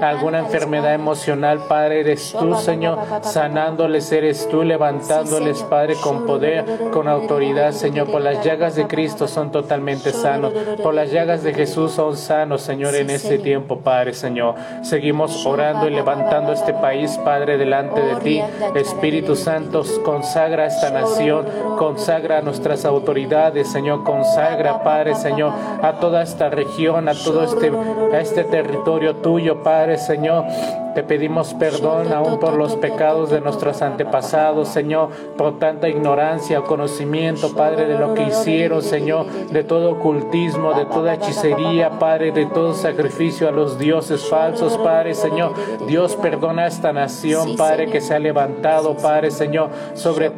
alguna 0.00 0.38
enfermedad 0.38 0.94
emocional, 0.94 1.60
Padre, 1.68 2.00
eres 2.00 2.34
tú, 2.38 2.54
Señor, 2.56 2.98
sanándoles, 3.22 4.10
eres 4.10 4.48
tú, 4.48 4.62
levantándoles, 4.62 5.62
Padre, 5.64 5.94
con 6.02 6.24
poder, 6.26 6.64
con 6.90 7.06
autoridad, 7.06 7.72
Señor. 7.72 8.10
Por 8.10 8.22
las 8.22 8.44
llagas 8.44 8.76
de 8.76 8.86
Cristo 8.86 9.28
son 9.28 9.52
totalmente 9.52 10.10
sanos. 10.12 10.52
Por 10.82 10.94
las 10.94 11.10
llagas 11.10 11.42
de 11.42 11.52
Jesús 11.52 11.92
son 11.92 12.16
sanos, 12.16 12.62
Señor, 12.62 12.94
en 12.94 13.10
este 13.10 13.38
tiempo, 13.38 13.80
Padre, 13.80 14.14
Señor. 14.14 14.54
Seguimos 14.82 15.44
orando 15.44 15.86
y 15.86 15.90
levantando 15.90 16.52
este 16.52 16.72
país, 16.72 17.18
Padre, 17.18 17.58
delante 17.58 18.00
de 18.00 18.16
ti. 18.16 18.42
Espíritu 18.74 19.36
Santo, 19.36 19.84
consagra 20.04 20.66
esta 20.66 20.90
nación, 20.90 21.46
consagra 21.78 22.38
a 22.38 22.42
nuestras 22.42 22.84
autoridades, 22.84 23.68
Señor, 23.70 24.02
consagra, 24.02 24.82
Padre, 24.82 25.14
Señor, 25.14 25.52
a 25.82 25.92
toda 26.00 26.22
esta 26.22 26.48
región, 26.48 27.08
a 27.08 27.14
todo 27.14 27.44
este, 27.44 27.70
a 28.14 28.20
este 28.20 28.44
territorio 28.44 29.16
tuyo 29.16 29.41
Padre, 29.62 29.98
Señor. 29.98 30.44
Te 30.94 31.02
pedimos 31.02 31.54
perdón 31.54 32.12
aún 32.12 32.38
por 32.38 32.52
los 32.52 32.76
pecados 32.76 33.30
de 33.30 33.40
nuestros 33.40 33.80
antepasados, 33.80 34.68
Señor, 34.68 35.08
por 35.38 35.58
tanta 35.58 35.88
ignorancia 35.88 36.60
o 36.60 36.64
conocimiento, 36.64 37.54
Padre, 37.54 37.86
de 37.86 37.98
lo 37.98 38.12
que 38.12 38.24
hicieron, 38.24 38.82
Señor, 38.82 39.26
de 39.26 39.64
todo 39.64 39.92
ocultismo, 39.92 40.74
de 40.74 40.84
toda 40.84 41.14
hechicería, 41.14 41.98
Padre, 41.98 42.32
de 42.32 42.44
todo 42.44 42.74
sacrificio 42.74 43.48
a 43.48 43.52
los 43.52 43.78
dioses 43.78 44.28
falsos, 44.28 44.76
Padre, 44.78 45.14
Señor. 45.14 45.54
Dios 45.86 46.14
perdona 46.16 46.64
a 46.64 46.66
esta 46.66 46.92
nación, 46.92 47.56
Padre, 47.56 47.86
que 47.86 48.02
se 48.02 48.14
ha 48.14 48.18
levantado, 48.18 48.94
Padre, 48.94 49.30
Señor, 49.30 49.70
sobre, 49.94 50.30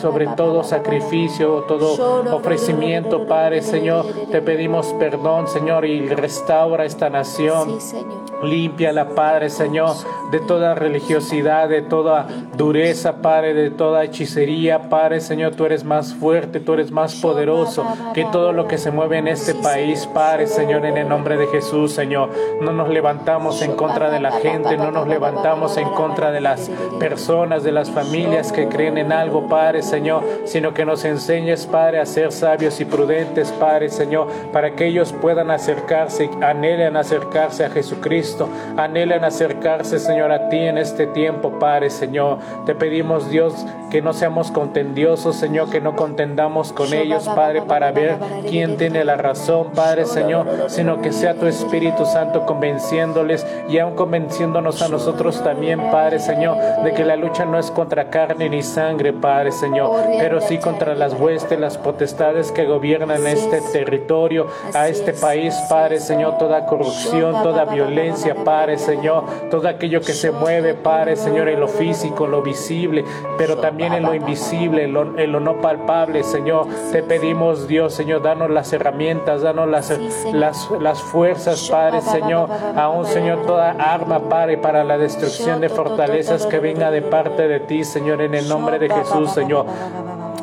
sobre 0.00 0.26
todo 0.28 0.64
sacrificio, 0.64 1.60
todo 1.68 2.34
ofrecimiento, 2.34 3.28
Padre, 3.28 3.62
Señor. 3.62 4.06
Te 4.32 4.42
pedimos 4.42 4.92
perdón, 4.94 5.46
Señor, 5.46 5.84
y 5.84 6.08
restaura 6.08 6.84
esta 6.84 7.08
nación. 7.08 7.78
Limpia 7.78 8.31
la 8.42 9.08
Padre, 9.10 9.50
Señor, 9.50 9.94
de 10.32 10.40
toda 10.40 10.74
religiosidad, 10.74 11.68
de 11.68 11.80
toda 11.80 12.26
dureza, 12.56 13.22
Padre, 13.22 13.54
de 13.54 13.70
toda 13.70 14.02
hechicería. 14.02 14.90
Padre, 14.90 15.20
Señor, 15.20 15.54
tú 15.54 15.64
eres 15.64 15.84
más 15.84 16.12
fuerte, 16.14 16.58
tú 16.58 16.72
eres 16.72 16.90
más 16.90 17.14
poderoso 17.14 17.86
que 18.14 18.24
todo 18.24 18.52
lo 18.52 18.66
que 18.66 18.78
se 18.78 18.90
mueve 18.90 19.18
en 19.18 19.28
este 19.28 19.54
país, 19.54 20.08
Padre, 20.12 20.48
Señor, 20.48 20.84
en 20.86 20.96
el 20.96 21.08
nombre 21.08 21.36
de 21.36 21.46
Jesús, 21.46 21.92
Señor. 21.92 22.30
No 22.60 22.72
nos 22.72 22.88
levantamos 22.88 23.62
en 23.62 23.76
contra 23.76 24.10
de 24.10 24.18
la 24.18 24.32
gente, 24.32 24.76
no 24.76 24.90
nos 24.90 25.06
levantamos 25.06 25.76
en 25.76 25.88
contra 25.90 26.32
de 26.32 26.40
las 26.40 26.68
personas, 26.98 27.62
de 27.62 27.70
las 27.70 27.90
familias 27.90 28.50
que 28.50 28.68
creen 28.68 28.98
en 28.98 29.12
algo, 29.12 29.46
Padre, 29.46 29.82
Señor, 29.82 30.24
sino 30.46 30.74
que 30.74 30.84
nos 30.84 31.04
enseñes, 31.04 31.66
Padre, 31.66 32.00
a 32.00 32.06
ser 32.06 32.32
sabios 32.32 32.80
y 32.80 32.84
prudentes, 32.84 33.52
Padre, 33.52 33.88
Señor, 33.88 34.26
para 34.52 34.74
que 34.74 34.86
ellos 34.86 35.12
puedan 35.12 35.50
acercarse, 35.50 36.28
anhelen 36.40 36.96
acercarse 36.96 37.64
a 37.64 37.70
Jesucristo 37.70 38.31
anhelan 38.76 39.24
acercarse, 39.24 39.98
Señor, 39.98 40.32
a 40.32 40.48
ti 40.48 40.58
en 40.58 40.78
este 40.78 41.06
tiempo, 41.06 41.58
Padre, 41.58 41.90
Señor. 41.90 42.38
Te 42.66 42.74
pedimos, 42.74 43.30
Dios, 43.30 43.54
que 43.90 44.02
no 44.02 44.12
seamos 44.12 44.50
contendiosos, 44.50 45.36
Señor, 45.36 45.70
que 45.70 45.80
no 45.80 45.96
contendamos 45.96 46.72
con 46.72 46.94
ellos, 46.94 47.28
Padre, 47.28 47.62
para 47.62 47.92
ver 47.92 48.16
quién 48.48 48.76
tiene 48.76 49.04
la 49.04 49.16
razón, 49.16 49.68
Padre, 49.74 50.06
Señor, 50.06 50.46
sino 50.68 51.02
que 51.02 51.12
sea 51.12 51.34
tu 51.34 51.46
Espíritu 51.46 52.06
Santo 52.06 52.46
convenciéndoles 52.46 53.46
y 53.68 53.78
aún 53.78 53.94
convenciéndonos 53.94 54.82
a 54.82 54.88
nosotros 54.88 55.42
también, 55.42 55.90
Padre, 55.90 56.18
Señor, 56.20 56.56
de 56.84 56.92
que 56.94 57.04
la 57.04 57.16
lucha 57.16 57.44
no 57.44 57.58
es 57.58 57.70
contra 57.70 58.08
carne 58.08 58.48
ni 58.48 58.62
sangre, 58.62 59.12
Padre, 59.12 59.52
Señor, 59.52 59.90
pero 60.18 60.40
sí 60.40 60.58
contra 60.58 60.94
las 60.94 61.12
huestes, 61.14 61.58
las 61.58 61.76
potestades 61.78 62.52
que 62.52 62.64
gobiernan 62.64 63.26
este 63.26 63.60
territorio, 63.72 64.46
a 64.74 64.88
este 64.88 65.12
país, 65.12 65.54
Padre, 65.68 66.00
Señor, 66.00 66.38
toda 66.38 66.66
corrupción, 66.66 67.42
toda 67.42 67.64
violencia 67.64 68.21
Padre 68.44 68.78
Señor, 68.78 69.24
todo 69.50 69.68
aquello 69.68 70.00
que 70.00 70.12
se 70.12 70.30
mueve, 70.30 70.74
Padre 70.74 71.16
Señor, 71.16 71.48
en 71.48 71.60
lo 71.60 71.68
físico, 71.68 72.24
en 72.24 72.30
lo 72.30 72.42
visible, 72.42 73.04
pero 73.36 73.58
también 73.58 73.92
en 73.92 74.02
lo 74.02 74.14
invisible, 74.14 74.84
en 74.84 74.92
lo, 74.92 75.40
no 75.40 75.60
palpable, 75.60 76.22
Señor. 76.22 76.66
Te 76.92 77.02
pedimos, 77.02 77.68
Dios, 77.68 77.94
Señor, 77.94 78.22
danos 78.22 78.50
las 78.50 78.72
herramientas, 78.72 79.42
danos 79.42 79.68
las, 79.68 79.98
las, 80.32 80.70
las 80.80 81.02
fuerzas, 81.02 81.68
Padre 81.70 82.00
Señor, 82.00 82.48
aún, 82.76 83.06
Señor, 83.06 83.46
toda 83.46 83.70
arma, 83.72 84.28
Padre, 84.28 84.58
para 84.58 84.84
la 84.84 84.98
destrucción 84.98 85.60
de 85.60 85.68
fortalezas 85.68 86.46
que 86.46 86.58
venga 86.58 86.90
de 86.90 87.02
parte 87.02 87.48
de 87.48 87.60
ti, 87.60 87.84
Señor, 87.84 88.22
en 88.22 88.34
el 88.34 88.48
nombre 88.48 88.78
de 88.78 88.88
Jesús, 88.88 89.30
Señor. 89.32 89.66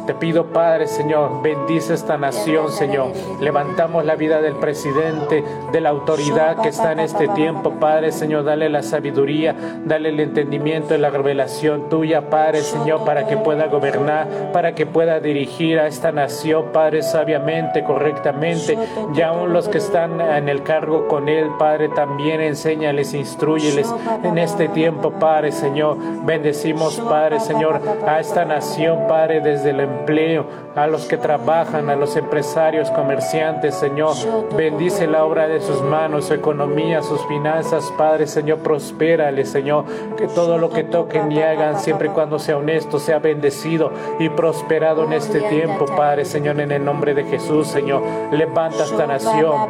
Te 0.09 0.15
pido, 0.15 0.45
Padre, 0.45 0.87
Señor, 0.87 1.43
bendice 1.43 1.93
esta 1.93 2.17
nación, 2.17 2.71
Señor. 2.71 3.11
Levantamos 3.39 4.03
la 4.03 4.15
vida 4.15 4.41
del 4.41 4.55
presidente, 4.55 5.43
de 5.71 5.81
la 5.81 5.89
autoridad 5.89 6.63
que 6.63 6.69
está 6.69 6.93
en 6.93 7.01
este 7.01 7.27
tiempo, 7.27 7.73
Padre, 7.79 8.11
Señor. 8.11 8.43
Dale 8.43 8.69
la 8.69 8.81
sabiduría, 8.81 9.55
dale 9.85 10.09
el 10.09 10.19
entendimiento 10.19 10.95
y 10.95 10.97
la 10.97 11.11
revelación 11.11 11.89
tuya, 11.89 12.27
Padre, 12.27 12.61
Señor, 12.61 13.05
para 13.05 13.27
que 13.27 13.37
pueda 13.37 13.67
gobernar, 13.67 14.51
para 14.51 14.73
que 14.73 14.87
pueda 14.87 15.19
dirigir 15.19 15.77
a 15.77 15.85
esta 15.85 16.11
nación, 16.11 16.71
Padre, 16.73 17.03
sabiamente, 17.03 17.83
correctamente. 17.83 18.79
Y 19.13 19.21
aún 19.21 19.53
los 19.53 19.69
que 19.69 19.77
están 19.77 20.21
en 20.21 20.49
el 20.49 20.63
cargo 20.63 21.07
con 21.07 21.29
Él, 21.29 21.51
Padre, 21.59 21.87
también 21.89 22.41
enséñales, 22.41 23.13
instruyeles 23.13 23.93
en 24.23 24.39
este 24.39 24.69
tiempo, 24.69 25.11
Padre, 25.11 25.51
Señor. 25.51 25.97
Bendecimos, 26.25 26.99
Padre, 26.99 27.39
Señor, 27.39 27.79
a 28.07 28.19
esta 28.19 28.43
nación, 28.43 29.05
Padre, 29.07 29.41
desde 29.41 29.69
el 29.69 29.98
empleo, 29.99 30.45
a 30.75 30.87
los 30.87 31.05
que 31.05 31.17
trabajan, 31.17 31.89
a 31.89 31.95
los 31.95 32.15
empresarios, 32.15 32.89
comerciantes, 32.91 33.75
Señor. 33.75 34.15
Bendice 34.55 35.07
la 35.07 35.25
obra 35.25 35.47
de 35.47 35.61
sus 35.61 35.81
manos, 35.81 36.25
su 36.25 36.33
economía, 36.33 37.01
sus 37.01 37.25
finanzas, 37.27 37.91
Padre, 37.97 38.27
Señor, 38.27 38.59
prospérale, 38.59 39.45
Señor. 39.45 39.85
Que 40.17 40.27
todo 40.27 40.57
lo 40.57 40.69
que 40.69 40.83
toquen 40.83 41.31
y 41.31 41.41
hagan, 41.41 41.79
siempre 41.79 42.07
y 42.07 42.11
cuando 42.11 42.39
sea 42.39 42.57
honesto, 42.57 42.99
sea 42.99 43.19
bendecido 43.19 43.91
y 44.19 44.29
prosperado 44.29 45.03
en 45.03 45.13
este 45.13 45.41
tiempo, 45.41 45.85
Padre, 45.85 46.25
Señor, 46.25 46.59
en 46.59 46.71
el 46.71 46.83
nombre 46.83 47.13
de 47.13 47.25
Jesús, 47.25 47.67
Señor. 47.67 48.01
Levanta 48.31 48.83
esta 48.83 49.05
nación. 49.05 49.69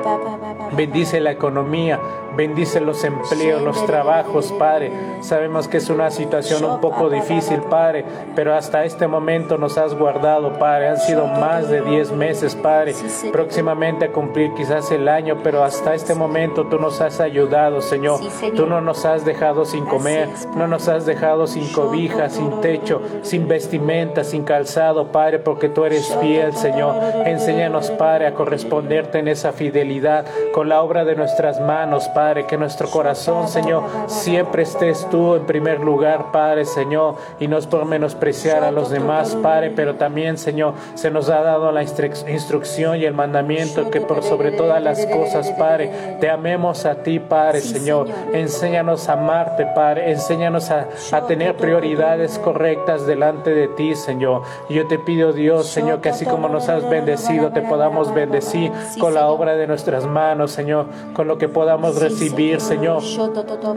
Bendice 0.76 1.20
la 1.20 1.32
economía, 1.32 2.00
Bendice 2.36 2.80
los 2.80 3.04
empleos, 3.04 3.62
los 3.62 3.86
trabajos, 3.86 4.54
Padre. 4.58 4.92
Sabemos 5.22 5.68
que 5.68 5.78
es 5.78 5.90
una 5.90 6.10
situación 6.12 6.64
un 6.64 6.80
poco 6.80 7.10
difícil, 7.10 7.62
Padre, 7.62 8.06
pero 8.36 8.54
hasta 8.54 8.86
este 8.86 9.08
momento 9.08 9.58
nos 9.58 9.78
has 9.78 9.94
guardado, 9.94 10.54
Padre. 10.54 10.90
Han 10.90 11.00
sido 11.00 11.28
más 11.28 11.70
de 11.70 11.82
10 11.82 12.12
meses, 12.14 12.56
Padre. 12.56 12.94
Próximamente 13.32 14.06
a 14.06 14.12
cumplir 14.12 14.54
quizás 14.54 14.92
el 14.92 15.08
año, 15.08 15.40
pero 15.44 15.64
hasta 15.64 15.94
este 15.94 16.16
momento 16.16 16.68
tú 16.68 16.80
nos 16.80 17.02
has 17.02 17.20
ayudado, 17.20 17.82
Señor. 17.82 18.20
Tú 18.56 18.68
no 18.68 18.80
nos 18.80 19.06
has 19.06 19.26
dejado 19.26 19.66
sin 19.66 19.86
comer, 19.86 20.30
no 20.56 20.68
nos 20.68 20.88
has 20.88 21.06
dejado 21.06 21.48
sin 21.48 21.68
cobija, 21.74 22.30
sin 22.30 22.62
techo, 22.62 23.02
sin 23.22 23.48
vestimenta, 23.48 24.24
sin 24.24 24.44
calzado, 24.44 25.12
Padre, 25.12 25.40
porque 25.40 25.70
tú 25.70 25.86
eres 25.86 26.16
fiel, 26.22 26.54
Señor. 26.54 26.96
Enséñanos, 27.26 27.92
Padre, 27.92 28.28
a 28.28 28.34
corresponderte 28.34 29.20
en 29.20 29.28
esa 29.28 29.52
fidelidad 29.52 30.26
con 30.54 30.70
la 30.70 30.82
obra 30.82 31.06
de 31.06 31.16
nuestras 31.16 31.60
manos, 31.60 32.08
Padre. 32.10 32.19
Padre, 32.20 32.46
que 32.46 32.58
nuestro 32.58 32.90
corazón, 32.90 33.48
Señor, 33.48 33.84
siempre 34.08 34.64
estés 34.64 35.08
tú 35.10 35.36
en 35.36 35.46
primer 35.46 35.80
lugar, 35.80 36.34
Padre, 36.34 36.66
Señor, 36.66 37.16
y 37.40 37.48
no 37.48 37.58
es 37.58 37.66
por 37.66 37.86
menospreciar 37.86 38.66
a 38.66 38.72
los 38.72 38.90
demás, 38.90 39.38
Padre, 39.42 39.72
pero 39.74 39.96
también, 39.96 40.38
Señor, 40.38 40.74
se 40.96 41.12
nos 41.12 41.30
ha 41.30 41.42
dado 41.42 41.72
la 41.72 41.82
instrucción 41.82 42.98
y 42.98 43.06
el 43.06 43.14
mandamiento 43.14 43.90
que 43.90 44.02
por 44.02 44.22
sobre 44.22 44.52
todas 44.52 44.84
las 44.84 45.06
cosas, 45.06 45.50
Padre, 45.52 46.18
te 46.20 46.30
amemos 46.30 46.86
a 46.86 46.96
ti, 46.96 47.20
Padre, 47.20 47.62
Señor. 47.62 48.10
Enséñanos 48.34 49.08
a 49.08 49.14
amarte, 49.14 49.66
Padre, 49.68 50.12
enséñanos 50.12 50.72
a, 50.72 50.90
a 51.14 51.26
tener 51.26 51.56
prioridades 51.56 52.38
correctas 52.38 53.08
delante 53.08 53.52
de 53.52 53.70
ti, 53.70 53.96
Señor. 53.96 54.42
Y 54.68 54.74
yo 54.74 54.88
te 54.88 55.00
pido, 55.00 55.32
Dios, 55.32 55.68
Señor, 55.68 56.02
que 56.02 56.10
así 56.10 56.26
como 56.26 56.50
nos 56.50 56.68
has 56.68 56.90
bendecido, 56.90 57.54
te 57.54 57.62
podamos 57.62 58.14
bendecir 58.14 58.74
con 59.00 59.14
la 59.14 59.30
obra 59.30 59.56
de 59.56 59.68
nuestras 59.68 60.06
manos, 60.06 60.52
Señor, 60.52 60.88
con 61.14 61.26
lo 61.30 61.38
que 61.38 61.48
podamos 61.48 61.96
recibir 61.96 62.09
recibir, 62.10 62.60
Señor. 62.62 63.02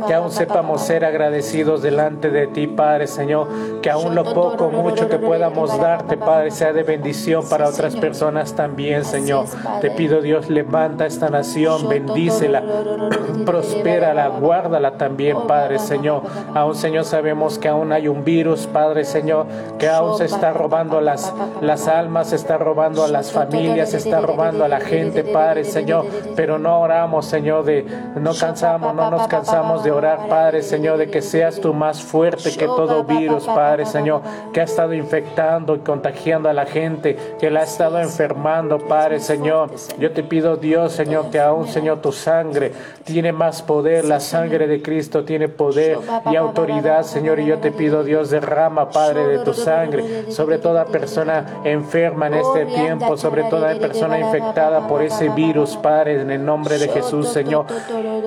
Que 0.06 0.14
aún 0.14 0.30
sepamos 0.30 0.82
ser 0.82 1.04
agradecidos 1.04 1.82
delante 1.82 2.30
de 2.30 2.46
ti, 2.46 2.66
Padre, 2.66 3.06
Señor. 3.06 3.48
Que 3.80 3.90
aún 3.90 4.14
lo 4.14 4.24
poco, 4.24 4.70
mucho 4.70 5.08
que 5.08 5.18
podamos 5.18 5.78
darte, 5.78 6.16
Padre, 6.16 6.50
sea 6.50 6.72
de 6.72 6.82
bendición 6.82 7.48
para 7.48 7.68
otras 7.68 7.96
personas 7.96 8.54
también, 8.54 9.04
Señor. 9.04 9.46
Te 9.80 9.90
pido, 9.90 10.20
Dios, 10.20 10.48
levanta 10.48 11.06
esta 11.06 11.28
nación, 11.28 11.88
bendícela, 11.88 12.62
prospérala, 13.46 14.28
guárdala 14.28 14.96
también, 14.96 15.46
Padre, 15.46 15.78
Señor. 15.78 16.22
Aún, 16.54 16.74
Señor, 16.74 17.04
sabemos 17.04 17.58
que 17.58 17.68
aún 17.68 17.92
hay 17.92 18.08
un 18.08 18.24
virus, 18.24 18.66
Padre, 18.66 19.04
Señor, 19.04 19.46
que 19.78 19.88
aún 19.88 20.16
se 20.16 20.24
está 20.24 20.52
robando 20.52 21.00
las, 21.00 21.32
las 21.60 21.88
almas, 21.88 22.30
se 22.30 22.36
está 22.36 22.58
robando 22.58 23.04
a 23.04 23.08
las 23.08 23.32
familias, 23.32 23.90
se 23.90 23.98
está 23.98 24.20
robando 24.20 24.64
a 24.64 24.68
la 24.68 24.80
gente, 24.80 25.24
Padre, 25.24 25.64
Señor. 25.64 26.06
Pero 26.36 26.58
no 26.58 26.80
oramos, 26.80 27.26
Señor, 27.26 27.64
de 27.64 27.84
no 28.22 28.32
cansamos, 28.34 28.94
no 28.94 29.10
nos 29.10 29.26
cansamos 29.26 29.82
de 29.82 29.90
orar, 29.90 30.28
Padre, 30.28 30.62
Señor, 30.62 30.98
de 30.98 31.10
que 31.10 31.20
seas 31.20 31.60
tú 31.60 31.74
más 31.74 32.02
fuerte 32.02 32.56
que 32.56 32.66
todo 32.66 33.04
virus, 33.04 33.44
Padre, 33.44 33.84
Señor, 33.84 34.22
que 34.52 34.60
ha 34.60 34.64
estado 34.64 34.94
infectando 34.94 35.74
y 35.74 35.80
contagiando 35.80 36.48
a 36.48 36.52
la 36.52 36.64
gente, 36.64 37.16
que 37.40 37.50
la 37.50 37.60
ha 37.60 37.64
estado 37.64 37.98
enfermando, 37.98 38.78
Padre, 38.78 39.18
Señor. 39.18 39.70
Yo 39.98 40.12
te 40.12 40.22
pido, 40.22 40.56
Dios, 40.56 40.92
Señor, 40.92 41.30
que 41.30 41.40
aún, 41.40 41.66
Señor, 41.66 42.00
tu 42.00 42.12
sangre 42.12 42.72
tiene 43.04 43.32
más 43.32 43.62
poder, 43.62 44.04
la 44.04 44.20
sangre 44.20 44.66
de 44.66 44.80
Cristo 44.82 45.24
tiene 45.24 45.48
poder 45.48 45.98
y 46.30 46.36
autoridad, 46.36 47.02
Señor, 47.02 47.40
y 47.40 47.46
yo 47.46 47.58
te 47.58 47.72
pido, 47.72 48.04
Dios, 48.04 48.30
derrama, 48.30 48.90
Padre, 48.90 49.26
de 49.26 49.38
tu 49.40 49.52
sangre 49.52 50.30
sobre 50.30 50.58
toda 50.58 50.84
persona 50.86 51.44
enferma 51.64 52.28
en 52.28 52.34
este 52.34 52.66
tiempo, 52.66 53.16
sobre 53.16 53.44
toda 53.44 53.74
persona 53.74 54.20
infectada 54.20 54.86
por 54.86 55.02
ese 55.02 55.28
virus, 55.30 55.76
Padre, 55.76 56.20
en 56.20 56.30
el 56.30 56.44
nombre 56.44 56.78
de 56.78 56.88
Jesús, 56.88 57.28
Señor. 57.28 57.66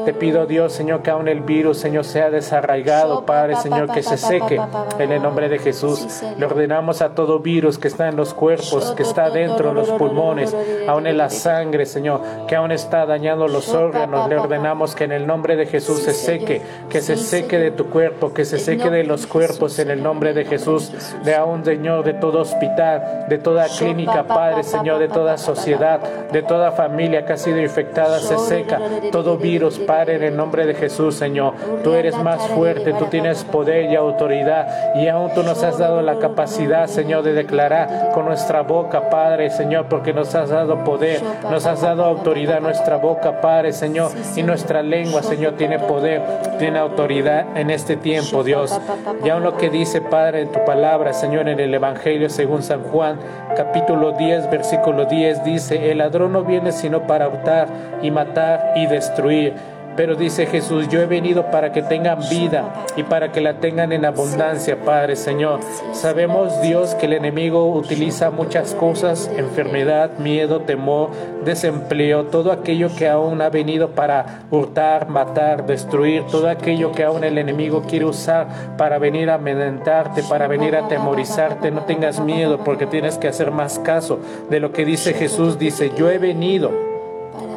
Te 0.06 0.14
pido, 0.14 0.46
Dios, 0.46 0.74
Señor, 0.74 1.02
que 1.02 1.12
aún 1.12 1.28
el 1.28 1.42
virus, 1.42 1.78
Señor, 1.78 2.06
sea 2.06 2.30
desarraigado, 2.30 3.26
Padre, 3.26 3.56
Señor, 3.56 3.92
que 3.92 4.04
se 4.04 4.18
seque 4.18 4.60
en 5.00 5.12
el 5.12 5.22
nombre 5.22 5.50
de 5.50 5.60
Jesús. 5.60 6.24
Le 6.38 6.46
ordenamos 6.46 7.02
a 7.02 7.10
todo 7.16 7.40
virus 7.40 7.78
que 7.78 7.88
está 7.88 8.08
en 8.08 8.16
los 8.16 8.34
cuerpos, 8.34 8.94
que 8.96 9.04
está 9.04 9.30
dentro 9.30 9.70
de 9.70 9.74
los 9.76 9.90
pulmones, 9.92 10.56
aún 10.88 11.08
en 11.08 11.18
la 11.18 11.30
sangre, 11.30 11.86
Señor, 11.86 12.22
que 12.48 12.56
aún 12.56 12.72
está 12.72 13.06
dañando 13.06 13.48
los 13.48 13.70
órganos. 13.70 14.30
Le 14.30 14.38
ordenamos 14.38 14.96
que 14.96 15.04
en 15.04 15.12
el 15.12 15.28
nombre 15.28 15.56
de 15.56 15.66
Jesús 15.66 16.00
se 16.00 16.14
seque, 16.14 16.62
que 16.90 17.02
se 17.02 17.18
seque 17.18 17.58
de 17.58 17.72
tu 17.72 17.86
cuerpo, 17.90 18.34
que 18.34 18.46
se 18.46 18.60
seque 18.60 18.90
de 18.90 19.04
los 19.04 19.28
cuerpos 19.28 19.80
en 19.80 19.92
el 19.92 20.02
nombre 20.02 20.34
de 20.34 20.46
Jesús, 20.46 20.92
de 21.24 21.36
aún, 21.36 21.64
Señor, 21.64 22.04
de 22.04 22.14
todo 22.14 22.40
hospital, 22.42 23.26
de 23.30 23.38
toda 23.38 23.68
clínica, 23.68 24.24
Padre, 24.24 24.64
Señor, 24.64 25.00
de 25.00 25.08
toda 25.08 25.38
sociedad, 25.38 26.00
de 26.32 26.42
toda 26.42 26.72
familia 26.72 27.26
que 27.26 27.34
ha 27.34 27.38
sido 27.38 27.60
infectada, 27.60 28.20
se 28.20 28.38
seca 28.38 28.80
todo 29.12 29.38
virus, 29.38 29.75
Padre, 29.80 30.16
en 30.16 30.24
el 30.24 30.38
nombre 30.38 30.66
de 30.66 30.74
Jesús, 30.74 31.16
Señor. 31.16 31.54
Tú 31.84 31.94
eres 31.94 32.16
más 32.18 32.42
fuerte, 32.50 32.94
tú 32.94 33.06
tienes 33.06 33.44
poder 33.44 33.92
y 33.92 33.96
autoridad 33.96 34.96
y 34.96 35.08
aún 35.08 35.34
tú 35.34 35.44
nos 35.44 35.64
has 35.64 35.78
dado 35.78 36.02
la 36.02 36.20
capacidad, 36.20 36.88
Señor, 36.88 37.24
de 37.24 37.34
declarar 37.34 38.12
con 38.14 38.26
nuestra 38.26 38.62
boca, 38.62 39.10
Padre, 39.10 39.50
Señor, 39.50 39.88
porque 39.90 40.14
nos 40.14 40.34
has 40.36 40.50
dado 40.50 40.84
poder, 40.84 41.22
nos 41.50 41.66
has 41.66 41.82
dado 41.82 42.04
autoridad, 42.06 42.62
nuestra 42.62 42.98
boca, 42.98 43.42
Padre, 43.42 43.74
Señor, 43.74 44.12
y 44.36 44.44
nuestra 44.44 44.82
lengua, 44.82 45.24
Señor, 45.24 45.54
tiene 45.54 45.80
poder, 45.80 46.22
tiene 46.60 46.80
autoridad 46.80 47.58
en 47.58 47.70
este 47.70 47.96
tiempo, 47.98 48.44
Dios. 48.44 48.80
Y 49.24 49.30
aún 49.30 49.44
lo 49.44 49.58
que 49.58 49.70
dice, 49.70 50.02
Padre, 50.02 50.42
en 50.42 50.52
tu 50.52 50.64
palabra, 50.66 51.14
Señor, 51.14 51.50
en 51.50 51.60
el 51.60 51.74
Evangelio 51.74 52.30
según 52.30 52.64
San 52.64 52.84
Juan, 52.84 53.20
capítulo 53.56 54.12
10, 54.14 54.50
versículo 54.50 55.06
10, 55.06 55.44
dice, 55.44 55.92
el 55.92 56.00
ladrón 56.00 56.34
no 56.34 56.44
viene 56.44 56.72
sino 56.72 57.08
para 57.08 57.28
hurtar 57.28 57.68
y 58.02 58.12
matar 58.12 58.74
y 58.76 58.88
destruir. 58.88 59.54
Pero 59.96 60.16
dice 60.16 60.46
Jesús, 60.46 60.90
yo 60.90 61.02
he 61.02 61.06
venido 61.06 61.52
para 61.52 61.72
que 61.72 61.82
tengan 61.82 62.20
vida 62.30 62.86
y 62.98 63.04
para 63.04 63.32
que 63.32 63.40
la 63.40 63.60
tengan 63.60 63.94
en 63.94 64.04
abundancia, 64.04 64.78
Padre 64.84 65.16
Señor. 65.16 65.62
Sabemos, 65.94 66.62
Dios, 66.62 66.96
que 66.96 67.06
el 67.06 67.14
enemigo 67.14 67.72
utiliza 67.74 68.30
muchas 68.30 68.76
cosas, 68.76 69.32
enfermedad, 69.38 70.18
miedo, 70.18 70.62
temor, 70.62 71.12
desempleo, 71.46 72.26
todo 72.26 72.52
aquello 72.52 72.90
que 72.94 73.08
aún 73.08 73.42
ha 73.42 73.50
venido 73.50 73.92
para 73.92 74.42
hurtar, 74.52 75.08
matar, 75.08 75.66
destruir, 75.66 76.24
todo 76.30 76.50
aquello 76.50 76.92
que 76.92 77.04
aún 77.04 77.24
el 77.24 77.38
enemigo 77.38 77.84
quiere 77.88 78.06
usar 78.06 78.76
para 78.78 78.98
venir 78.98 79.30
a 79.30 79.36
amedrentarte, 79.36 80.24
para 80.24 80.48
venir 80.48 80.76
a 80.76 80.86
atemorizarte. 80.86 81.72
No 81.72 81.84
tengas 81.86 82.20
miedo 82.20 82.60
porque 82.66 82.86
tienes 82.86 83.18
que 83.18 83.30
hacer 83.30 83.52
más 83.52 83.80
caso 83.80 84.20
de 84.50 84.60
lo 84.60 84.74
que 84.74 84.84
dice 84.84 85.14
Jesús. 85.14 85.58
Dice, 85.58 85.92
yo 85.98 86.10
he 86.10 86.18
venido. 86.18 86.95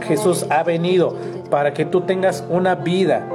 Jesús 0.08 0.46
ha 0.50 0.62
venido 0.62 1.14
para 1.50 1.72
que 1.72 1.84
tú 1.84 2.00
tengas 2.00 2.42
una 2.48 2.74
vida 2.74 3.28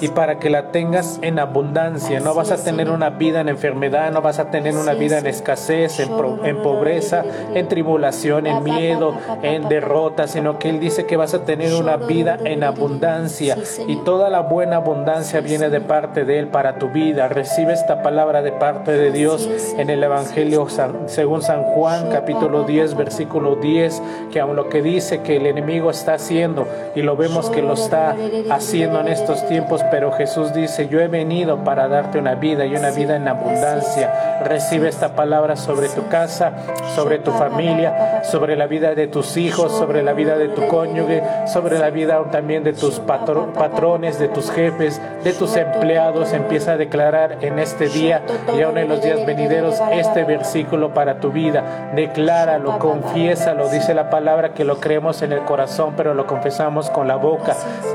y 0.00 0.08
para 0.08 0.38
que 0.38 0.50
la 0.50 0.70
tengas 0.70 1.18
en 1.22 1.38
abundancia. 1.38 2.20
No 2.20 2.34
vas 2.34 2.50
a 2.50 2.62
tener 2.62 2.90
una 2.90 3.10
vida 3.10 3.40
en 3.40 3.48
enfermedad, 3.48 4.12
no 4.12 4.22
vas 4.22 4.38
a 4.38 4.50
tener 4.50 4.76
una 4.76 4.94
vida 4.94 5.18
en 5.18 5.26
escasez, 5.26 6.00
en, 6.00 6.10
en 6.44 6.62
pobreza, 6.62 7.24
en 7.54 7.68
tribulación, 7.68 8.46
en 8.46 8.62
miedo, 8.62 9.14
en 9.42 9.68
derrota, 9.68 10.26
sino 10.26 10.58
que 10.58 10.70
Él 10.70 10.80
dice 10.80 11.06
que 11.06 11.16
vas 11.16 11.34
a 11.34 11.44
tener 11.44 11.74
una 11.74 11.96
vida 11.96 12.38
en 12.44 12.64
abundancia 12.64 13.56
y 13.86 13.96
toda 13.96 14.30
la 14.30 14.40
buena 14.40 14.76
abundancia 14.76 15.40
viene 15.40 15.70
de 15.70 15.80
parte 15.80 16.24
de 16.24 16.38
Él 16.38 16.48
para 16.48 16.78
tu 16.78 16.88
vida. 16.88 17.28
Recibe 17.28 17.72
esta 17.72 18.02
palabra 18.02 18.42
de 18.42 18.52
parte 18.52 18.92
de 18.92 19.10
Dios 19.10 19.48
en 19.76 19.90
el 19.90 20.02
Evangelio 20.02 20.66
según 21.06 21.42
San 21.42 21.62
Juan 21.62 22.10
capítulo 22.10 22.64
10 22.64 22.96
versículo 22.96 23.56
10, 23.56 24.02
que 24.32 24.40
aun 24.40 24.56
lo 24.56 24.68
que 24.68 24.82
dice 24.82 25.22
que 25.22 25.36
el 25.36 25.46
enemigo 25.46 25.90
está 25.90 26.14
haciendo 26.14 26.66
y 26.94 27.02
lo 27.02 27.16
vemos 27.16 27.50
que 27.50 27.62
lo 27.62 27.74
está 27.74 28.16
haciendo 28.50 29.00
en 29.00 29.08
estos 29.08 29.37
tiempos, 29.46 29.84
pero 29.90 30.12
Jesús 30.12 30.52
dice, 30.52 30.88
yo 30.88 31.00
he 31.00 31.08
venido 31.08 31.64
para 31.64 31.88
darte 31.88 32.18
una 32.18 32.34
vida 32.34 32.66
y 32.66 32.74
una 32.74 32.90
vida 32.90 33.16
en 33.16 33.28
abundancia. 33.28 34.40
Recibe 34.44 34.88
esta 34.88 35.14
palabra 35.14 35.56
sobre 35.56 35.88
tu 35.88 36.08
casa, 36.08 36.52
sobre 36.94 37.18
tu 37.18 37.32
familia, 37.32 38.22
sobre 38.24 38.56
la 38.56 38.66
vida 38.66 38.94
de 38.94 39.06
tus 39.06 39.36
hijos, 39.36 39.72
sobre 39.72 40.02
la 40.02 40.12
vida 40.12 40.38
de 40.38 40.48
tu 40.48 40.66
cónyuge, 40.68 41.22
sobre 41.46 41.78
la 41.78 41.90
vida 41.90 42.22
también 42.30 42.64
de 42.64 42.72
tus 42.72 43.00
patrones, 43.00 44.18
de 44.18 44.28
tus 44.28 44.50
jefes, 44.50 45.00
de 45.24 45.32
tus 45.32 45.56
empleados. 45.56 46.32
Empieza 46.32 46.72
a 46.72 46.76
declarar 46.76 47.38
en 47.40 47.58
este 47.58 47.88
día 47.88 48.22
y 48.56 48.62
aún 48.62 48.78
en 48.78 48.88
los 48.88 49.02
días 49.02 49.24
venideros 49.26 49.80
este 49.92 50.24
versículo 50.24 50.94
para 50.94 51.20
tu 51.20 51.30
vida. 51.30 51.90
Decláralo, 51.94 52.78
confiésalo. 52.78 53.68
Dice 53.68 53.94
la 53.94 54.10
palabra 54.10 54.54
que 54.54 54.64
lo 54.64 54.78
creemos 54.80 55.22
en 55.22 55.32
el 55.32 55.40
corazón, 55.40 55.94
pero 55.96 56.14
lo 56.14 56.26
confesamos 56.26 56.90
con 56.90 57.08
la 57.08 57.16
boca 57.16 57.38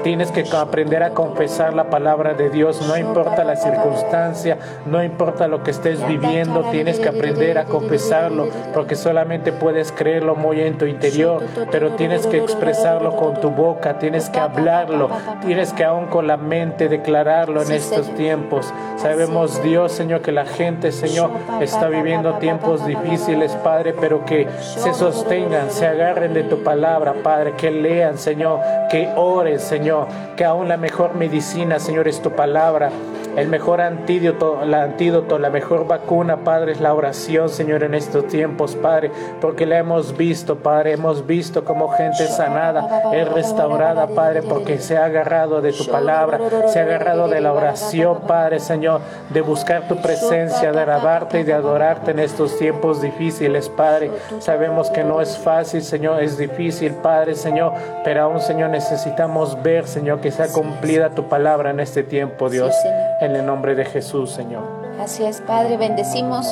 Tienes 0.04 0.32
que 0.32 0.44
aprender 0.56 1.04
a 1.04 1.12
confesar 1.34 1.74
la 1.74 1.90
palabra 1.90 2.36
de 2.36 2.52
Dios, 2.52 2.88
no 2.88 2.96
importa 2.96 3.44
la 3.44 3.56
circunstancia, 3.56 4.60
no 4.86 5.04
importa 5.04 5.48
lo 5.48 5.64
que 5.64 5.72
estés 5.72 6.06
viviendo, 6.06 6.70
tienes 6.70 7.00
que 7.00 7.10
aprender 7.10 7.58
a 7.58 7.66
confesarlo, 7.66 8.50
porque 8.72 8.94
solamente 8.96 9.52
puedes 9.52 9.92
creerlo 9.92 10.36
muy 10.36 10.62
en 10.62 10.78
tu 10.78 10.86
interior, 10.86 11.42
pero 11.72 11.94
tienes 11.94 12.28
que 12.28 12.38
expresarlo 12.38 13.16
con 13.16 13.42
tu 13.42 13.50
boca, 13.50 13.98
tienes 13.98 14.30
que 14.30 14.40
hablarlo, 14.40 15.10
tienes 15.44 15.74
que 15.74 15.84
aún 15.84 16.06
con 16.06 16.28
la 16.28 16.38
mente 16.38 16.88
declararlo 16.88 17.64
en 17.64 17.72
estos 17.72 18.14
tiempos. 18.14 18.72
Sabemos, 18.98 19.64
Dios, 19.64 19.92
Señor, 19.92 20.22
que 20.22 20.32
la 20.32 20.46
gente, 20.46 20.92
Señor, 20.92 21.32
está 21.62 21.90
viviendo 21.90 22.36
tiempos 22.36 22.86
difíciles, 22.86 23.54
Padre, 23.64 23.96
pero 24.00 24.24
que 24.24 24.48
se 24.60 24.94
sostengan, 24.94 25.72
se 25.72 25.88
agarren 25.88 26.36
de 26.36 26.44
tu 26.44 26.62
palabra, 26.62 27.16
Padre, 27.24 27.54
que 27.58 27.72
lean, 27.72 28.20
Señor, 28.20 28.60
que 28.92 29.10
ores, 29.16 29.64
Señor, 29.64 30.06
que 30.36 30.46
aún 30.46 30.68
la 30.68 30.78
mejor 30.78 31.16
medicina, 31.24 31.80
Señor, 31.80 32.10
es 32.10 32.22
tu 32.22 32.32
palabra. 32.32 32.92
El 33.36 33.48
mejor 33.48 33.82
antídoto, 33.82 34.62
el 34.62 34.74
antídoto, 34.74 35.40
la 35.40 35.50
mejor 35.50 35.88
vacuna, 35.88 36.44
Padre, 36.44 36.74
es 36.74 36.82
la 36.82 36.94
oración, 36.94 37.50
Señor, 37.50 37.84
en 37.84 37.96
estos 37.96 38.28
tiempos, 38.28 38.76
Padre, 38.76 39.12
porque 39.42 39.66
la 39.66 39.80
hemos 39.80 40.16
visto, 40.16 40.58
Padre, 40.58 40.94
hemos 40.94 41.26
visto 41.26 41.66
como 41.66 41.90
gente 41.90 42.28
sanada 42.28 43.04
es 43.14 43.28
restaurada, 43.30 44.08
Padre, 44.08 44.42
porque 44.42 44.80
se 44.80 44.98
ha 44.98 45.06
agarrado 45.06 45.62
de 45.62 45.72
tu 45.72 45.86
palabra, 45.86 46.40
se 46.68 46.80
ha 46.80 46.84
agarrado 46.84 47.28
de 47.28 47.42
la 47.42 47.54
oración, 47.54 48.22
Padre, 48.28 48.60
Señor, 48.60 49.02
de 49.30 49.42
buscar 49.42 49.88
tu 49.88 49.98
presencia, 49.98 50.72
de 50.72 50.82
alabarte 50.82 51.42
y 51.42 51.44
de 51.44 51.54
adorarte 51.54 52.12
en 52.12 52.20
estos 52.20 52.58
tiempos 52.58 53.02
difíciles, 53.02 53.70
Padre. 53.70 54.12
Sabemos 54.40 54.90
que 54.90 55.04
no 55.04 55.22
es 55.22 55.38
fácil, 55.38 55.82
Señor, 55.84 56.22
es 56.22 56.38
difícil, 56.38 56.94
Padre, 56.94 57.36
Señor, 57.36 57.74
pero 58.04 58.24
aún, 58.24 58.40
Señor, 58.40 58.70
necesitamos 58.70 59.62
ver, 59.62 59.88
Señor, 59.88 60.20
que 60.22 60.32
sea 60.32 60.48
cumplida 60.48 61.10
tu 61.10 61.28
palabra 61.28 61.72
en 61.72 61.80
este 61.80 62.04
tiempo, 62.04 62.50
Dios. 62.50 62.76
En 63.24 63.38
el 63.38 63.46
nombre 63.46 63.74
de 63.74 63.86
Jesús, 63.86 64.32
Señor. 64.32 64.64
Así 65.00 65.24
es, 65.24 65.40
Padre, 65.40 65.78
bendecimos 65.78 66.46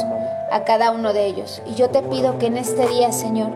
a 0.54 0.64
cada 0.64 0.92
uno 0.92 1.12
de 1.12 1.26
ellos. 1.26 1.62
Y 1.66 1.76
yo 1.76 1.90
te 1.90 2.02
pido 2.02 2.40
que 2.40 2.46
en 2.46 2.56
este 2.56 2.88
día, 2.88 3.12
Señor, 3.12 3.50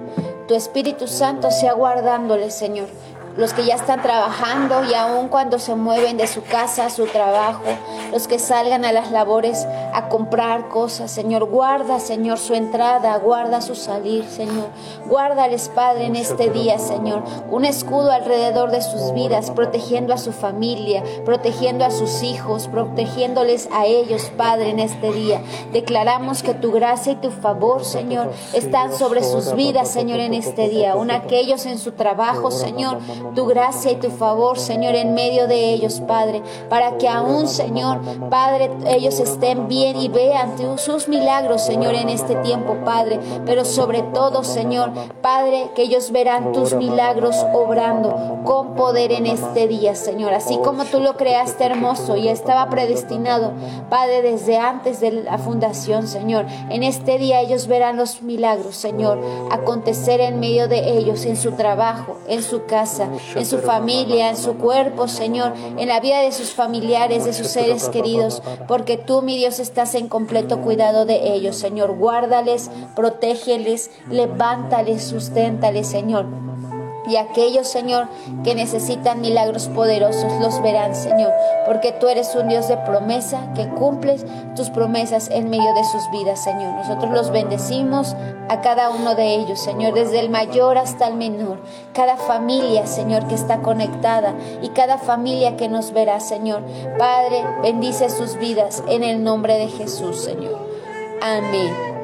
tu 0.49 0.53
Espíritu 0.53 1.07
Santo 1.07 1.49
sea 1.49 1.71
guardándole, 1.71 2.51
Señor, 2.51 2.89
los 3.37 3.53
que 3.53 3.65
ya 3.65 3.75
están 3.75 4.01
trabajando 4.01 4.83
y 4.89 4.93
aún 4.93 5.27
cuando 5.27 5.59
se 5.59 5.75
mueven 5.75 6.17
de 6.17 6.27
su 6.27 6.43
casa 6.43 6.85
a 6.85 6.89
su 6.89 7.05
trabajo, 7.05 7.63
los 8.11 8.27
que 8.27 8.39
salgan 8.39 8.85
a 8.85 8.91
las 8.91 9.11
labores 9.11 9.67
a 9.93 10.07
comprar 10.09 10.69
cosas, 10.69 11.11
Señor, 11.11 11.45
guarda, 11.45 11.99
Señor, 11.99 12.37
su 12.37 12.53
entrada, 12.53 13.17
guarda 13.17 13.61
su 13.61 13.75
salir, 13.75 14.25
Señor. 14.25 14.69
Guárdales, 15.07 15.69
Padre, 15.69 16.05
en 16.05 16.15
este 16.15 16.49
día, 16.49 16.79
Señor, 16.79 17.23
un 17.49 17.65
escudo 17.65 18.11
alrededor 18.11 18.71
de 18.71 18.81
sus 18.81 19.13
vidas, 19.13 19.51
protegiendo 19.51 20.13
a 20.13 20.17
su 20.17 20.31
familia, 20.31 21.03
protegiendo 21.25 21.85
a 21.85 21.91
sus 21.91 22.23
hijos, 22.23 22.67
protegiéndoles 22.67 23.69
a 23.73 23.85
ellos, 23.85 24.31
Padre, 24.37 24.69
en 24.69 24.79
este 24.79 25.11
día. 25.11 25.41
Declaramos 25.73 26.43
que 26.43 26.53
tu 26.53 26.71
gracia 26.71 27.13
y 27.13 27.15
tu 27.17 27.31
favor, 27.31 27.85
Señor, 27.85 28.31
están 28.53 28.93
sobre 28.93 29.23
sus 29.23 29.53
vidas, 29.55 29.89
Señor, 29.89 30.19
en 30.19 30.33
este 30.33 30.69
día. 30.69 30.93
Aún 30.93 31.11
aquellos 31.11 31.65
en 31.65 31.77
su 31.77 31.91
trabajo, 31.93 32.51
Señor, 32.51 32.99
tu 33.33 33.45
gracia 33.45 33.91
y 33.91 33.95
tu 33.95 34.09
favor, 34.09 34.59
Señor, 34.59 34.95
en 34.95 35.13
medio 35.13 35.47
de 35.47 35.71
ellos, 35.71 36.01
Padre, 36.01 36.41
para 36.69 36.97
que 36.97 37.07
aún, 37.07 37.47
Señor, 37.47 37.99
Padre, 38.29 38.69
ellos 38.87 39.19
estén 39.19 39.67
bien 39.67 39.97
y 39.97 40.07
vean 40.07 40.55
sus 40.77 41.07
milagros, 41.07 41.63
Señor, 41.63 41.95
en 41.95 42.09
este 42.09 42.35
tiempo, 42.35 42.77
Padre, 42.85 43.19
pero 43.45 43.65
sobre 43.65 44.01
todo, 44.03 44.43
Señor, 44.43 44.91
Padre, 45.21 45.71
que 45.75 45.83
ellos 45.83 46.11
verán 46.11 46.51
tus 46.51 46.73
milagros 46.73 47.35
obrando 47.53 48.41
con 48.43 48.75
poder 48.75 49.11
en 49.11 49.25
este 49.25 49.67
día, 49.67 49.95
Señor, 49.95 50.33
así 50.33 50.57
como 50.63 50.85
tú 50.85 50.99
lo 50.99 51.15
creaste 51.17 51.65
hermoso 51.65 52.15
y 52.15 52.27
estaba 52.27 52.69
predestinado, 52.69 53.53
Padre, 53.89 54.21
desde 54.21 54.57
antes 54.57 54.99
de 54.99 55.11
la 55.11 55.37
fundación, 55.37 56.07
Señor, 56.07 56.45
en 56.69 56.83
este 56.83 57.17
día 57.17 57.41
ellos 57.41 57.67
verán 57.67 57.97
los 57.97 58.21
milagros, 58.21 58.75
Señor, 58.75 59.19
acontecer 59.51 60.21
en 60.21 60.39
medio 60.39 60.67
de 60.67 60.97
ellos, 60.97 61.25
en 61.25 61.37
su 61.37 61.53
trabajo, 61.53 62.17
en 62.27 62.43
su 62.43 62.65
casa, 62.65 63.09
en 63.35 63.45
su 63.45 63.59
familia, 63.59 64.29
en 64.29 64.37
su 64.37 64.55
cuerpo, 64.55 65.07
Señor, 65.07 65.53
en 65.77 65.87
la 65.87 65.99
vida 65.99 66.21
de 66.21 66.31
sus 66.31 66.51
familiares, 66.51 67.25
de 67.25 67.33
sus 67.33 67.47
seres 67.47 67.89
queridos, 67.89 68.41
porque 68.67 68.97
tú, 68.97 69.21
mi 69.21 69.37
Dios, 69.37 69.59
estás 69.59 69.95
en 69.95 70.07
completo 70.07 70.61
cuidado 70.61 71.05
de 71.05 71.33
ellos, 71.33 71.55
Señor. 71.55 71.95
Guárdales, 71.97 72.69
protégeles, 72.95 73.91
levántales, 74.09 75.03
susténtales, 75.03 75.87
Señor. 75.87 76.25
Y 77.07 77.17
aquellos, 77.17 77.67
Señor, 77.67 78.07
que 78.43 78.55
necesitan 78.55 79.21
milagros 79.21 79.67
poderosos, 79.67 80.31
los 80.39 80.61
verán, 80.61 80.95
Señor, 80.95 81.31
porque 81.65 81.91
tú 81.91 82.07
eres 82.07 82.35
un 82.35 82.47
Dios 82.47 82.67
de 82.67 82.77
promesa, 82.77 83.53
que 83.55 83.67
cumples 83.69 84.25
tus 84.55 84.69
promesas 84.69 85.29
en 85.29 85.49
medio 85.49 85.73
de 85.73 85.83
sus 85.83 86.09
vidas, 86.11 86.43
Señor. 86.43 86.73
Nosotros 86.73 87.11
los 87.11 87.31
bendecimos 87.31 88.15
a 88.49 88.61
cada 88.61 88.89
uno 88.89 89.15
de 89.15 89.35
ellos, 89.35 89.59
Señor, 89.59 89.93
desde 89.93 90.19
el 90.19 90.29
mayor 90.29 90.77
hasta 90.77 91.07
el 91.07 91.15
menor. 91.15 91.59
Cada 91.93 92.17
familia, 92.17 92.87
Señor, 92.87 93.27
que 93.27 93.35
está 93.35 93.61
conectada 93.61 94.33
y 94.61 94.69
cada 94.69 94.97
familia 94.97 95.57
que 95.57 95.67
nos 95.67 95.93
verá, 95.93 96.19
Señor. 96.19 96.63
Padre, 96.97 97.43
bendice 97.61 98.09
sus 98.09 98.37
vidas 98.37 98.83
en 98.87 99.03
el 99.03 99.23
nombre 99.23 99.57
de 99.57 99.67
Jesús, 99.67 100.23
Señor. 100.23 100.57
Amén. 101.21 101.95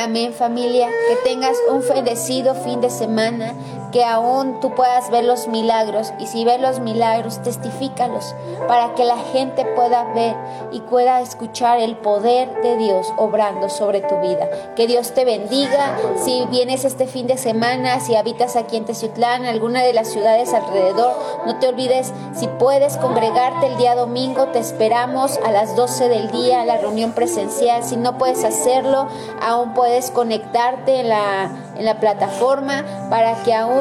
Amén 0.00 0.32
familia, 0.32 0.88
que 1.08 1.16
tengas 1.28 1.56
un 1.68 1.82
bendecido 1.88 2.54
fin 2.54 2.80
de 2.80 2.88
semana, 2.88 3.52
que 3.92 4.04
aún 4.04 4.60
tú 4.60 4.74
puedas 4.74 5.10
ver 5.10 5.24
los 5.24 5.48
milagros 5.48 6.12
y 6.18 6.26
si 6.26 6.44
ves 6.44 6.60
los 6.60 6.80
milagros, 6.80 7.42
testifícalos 7.42 8.34
para 8.66 8.94
que 8.94 9.04
la 9.04 9.16
gente 9.32 9.64
pueda 9.64 10.04
ver 10.14 10.36
y 10.72 10.80
pueda 10.80 11.20
escuchar 11.20 11.78
el 11.80 11.96
poder 11.96 12.62
de 12.62 12.76
Dios 12.76 13.06
obrando 13.16 13.68
sobre 13.68 14.00
tu 14.00 14.18
vida. 14.20 14.48
Que 14.76 14.86
Dios 14.86 15.12
te 15.14 15.24
bendiga. 15.24 15.96
Si 16.24 16.46
vienes 16.50 16.84
este 16.84 17.06
fin 17.06 17.26
de 17.26 17.38
semana, 17.38 18.00
si 18.00 18.14
habitas 18.14 18.56
aquí 18.56 18.76
en 18.76 18.84
Teciutlán, 18.84 19.44
alguna 19.44 19.82
de 19.82 19.92
las 19.92 20.08
ciudades 20.08 20.52
alrededor, 20.52 21.14
no 21.46 21.58
te 21.58 21.68
olvides, 21.68 22.12
si 22.34 22.46
puedes 22.46 22.96
congregarte 22.96 23.66
el 23.66 23.76
día 23.76 23.94
domingo, 23.94 24.48
te 24.48 24.58
esperamos 24.58 25.38
a 25.44 25.50
las 25.50 25.76
12 25.76 26.08
del 26.08 26.30
día 26.30 26.62
a 26.62 26.64
la 26.64 26.78
reunión 26.78 27.12
presencial. 27.12 27.82
Si 27.82 27.96
no 27.96 28.18
puedes 28.18 28.44
hacerlo, 28.44 29.08
aún 29.40 29.74
puedes 29.74 30.10
conectarte 30.10 31.00
en 31.00 31.08
la, 31.08 31.50
en 31.76 31.84
la 31.84 32.00
plataforma 32.00 32.84
para 33.10 33.34
que 33.44 33.54
aún 33.54 33.77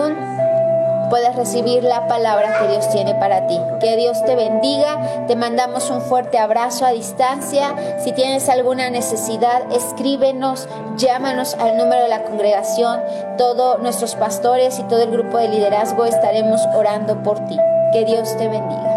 puedes 1.10 1.36
recibir 1.36 1.84
la 1.84 2.08
palabra 2.08 2.60
que 2.60 2.68
Dios 2.68 2.90
tiene 2.90 3.16
para 3.16 3.48
ti. 3.48 3.60
Que 3.80 3.96
Dios 3.96 4.24
te 4.26 4.36
bendiga. 4.36 5.26
Te 5.28 5.36
mandamos 5.36 5.90
un 5.90 6.02
fuerte 6.02 6.38
abrazo 6.38 6.86
a 6.86 6.92
distancia. 6.92 7.74
Si 8.04 8.12
tienes 8.12 8.50
alguna 8.50 8.90
necesidad, 8.90 9.72
escríbenos, 9.72 10.68
llámanos 10.98 11.56
al 11.56 11.78
número 11.78 12.04
de 12.04 12.10
la 12.10 12.24
congregación. 12.24 13.02
Todos 13.38 13.80
nuestros 13.80 14.16
pastores 14.16 14.80
y 14.80 14.84
todo 14.84 15.04
el 15.04 15.12
grupo 15.12 15.38
de 15.38 15.50
liderazgo 15.50 16.06
estaremos 16.06 16.62
orando 16.76 17.24
por 17.24 17.40
ti. 17.46 17.58
Que 17.94 18.06
Dios 18.06 18.36
te 18.38 18.48
bendiga. 18.48 18.97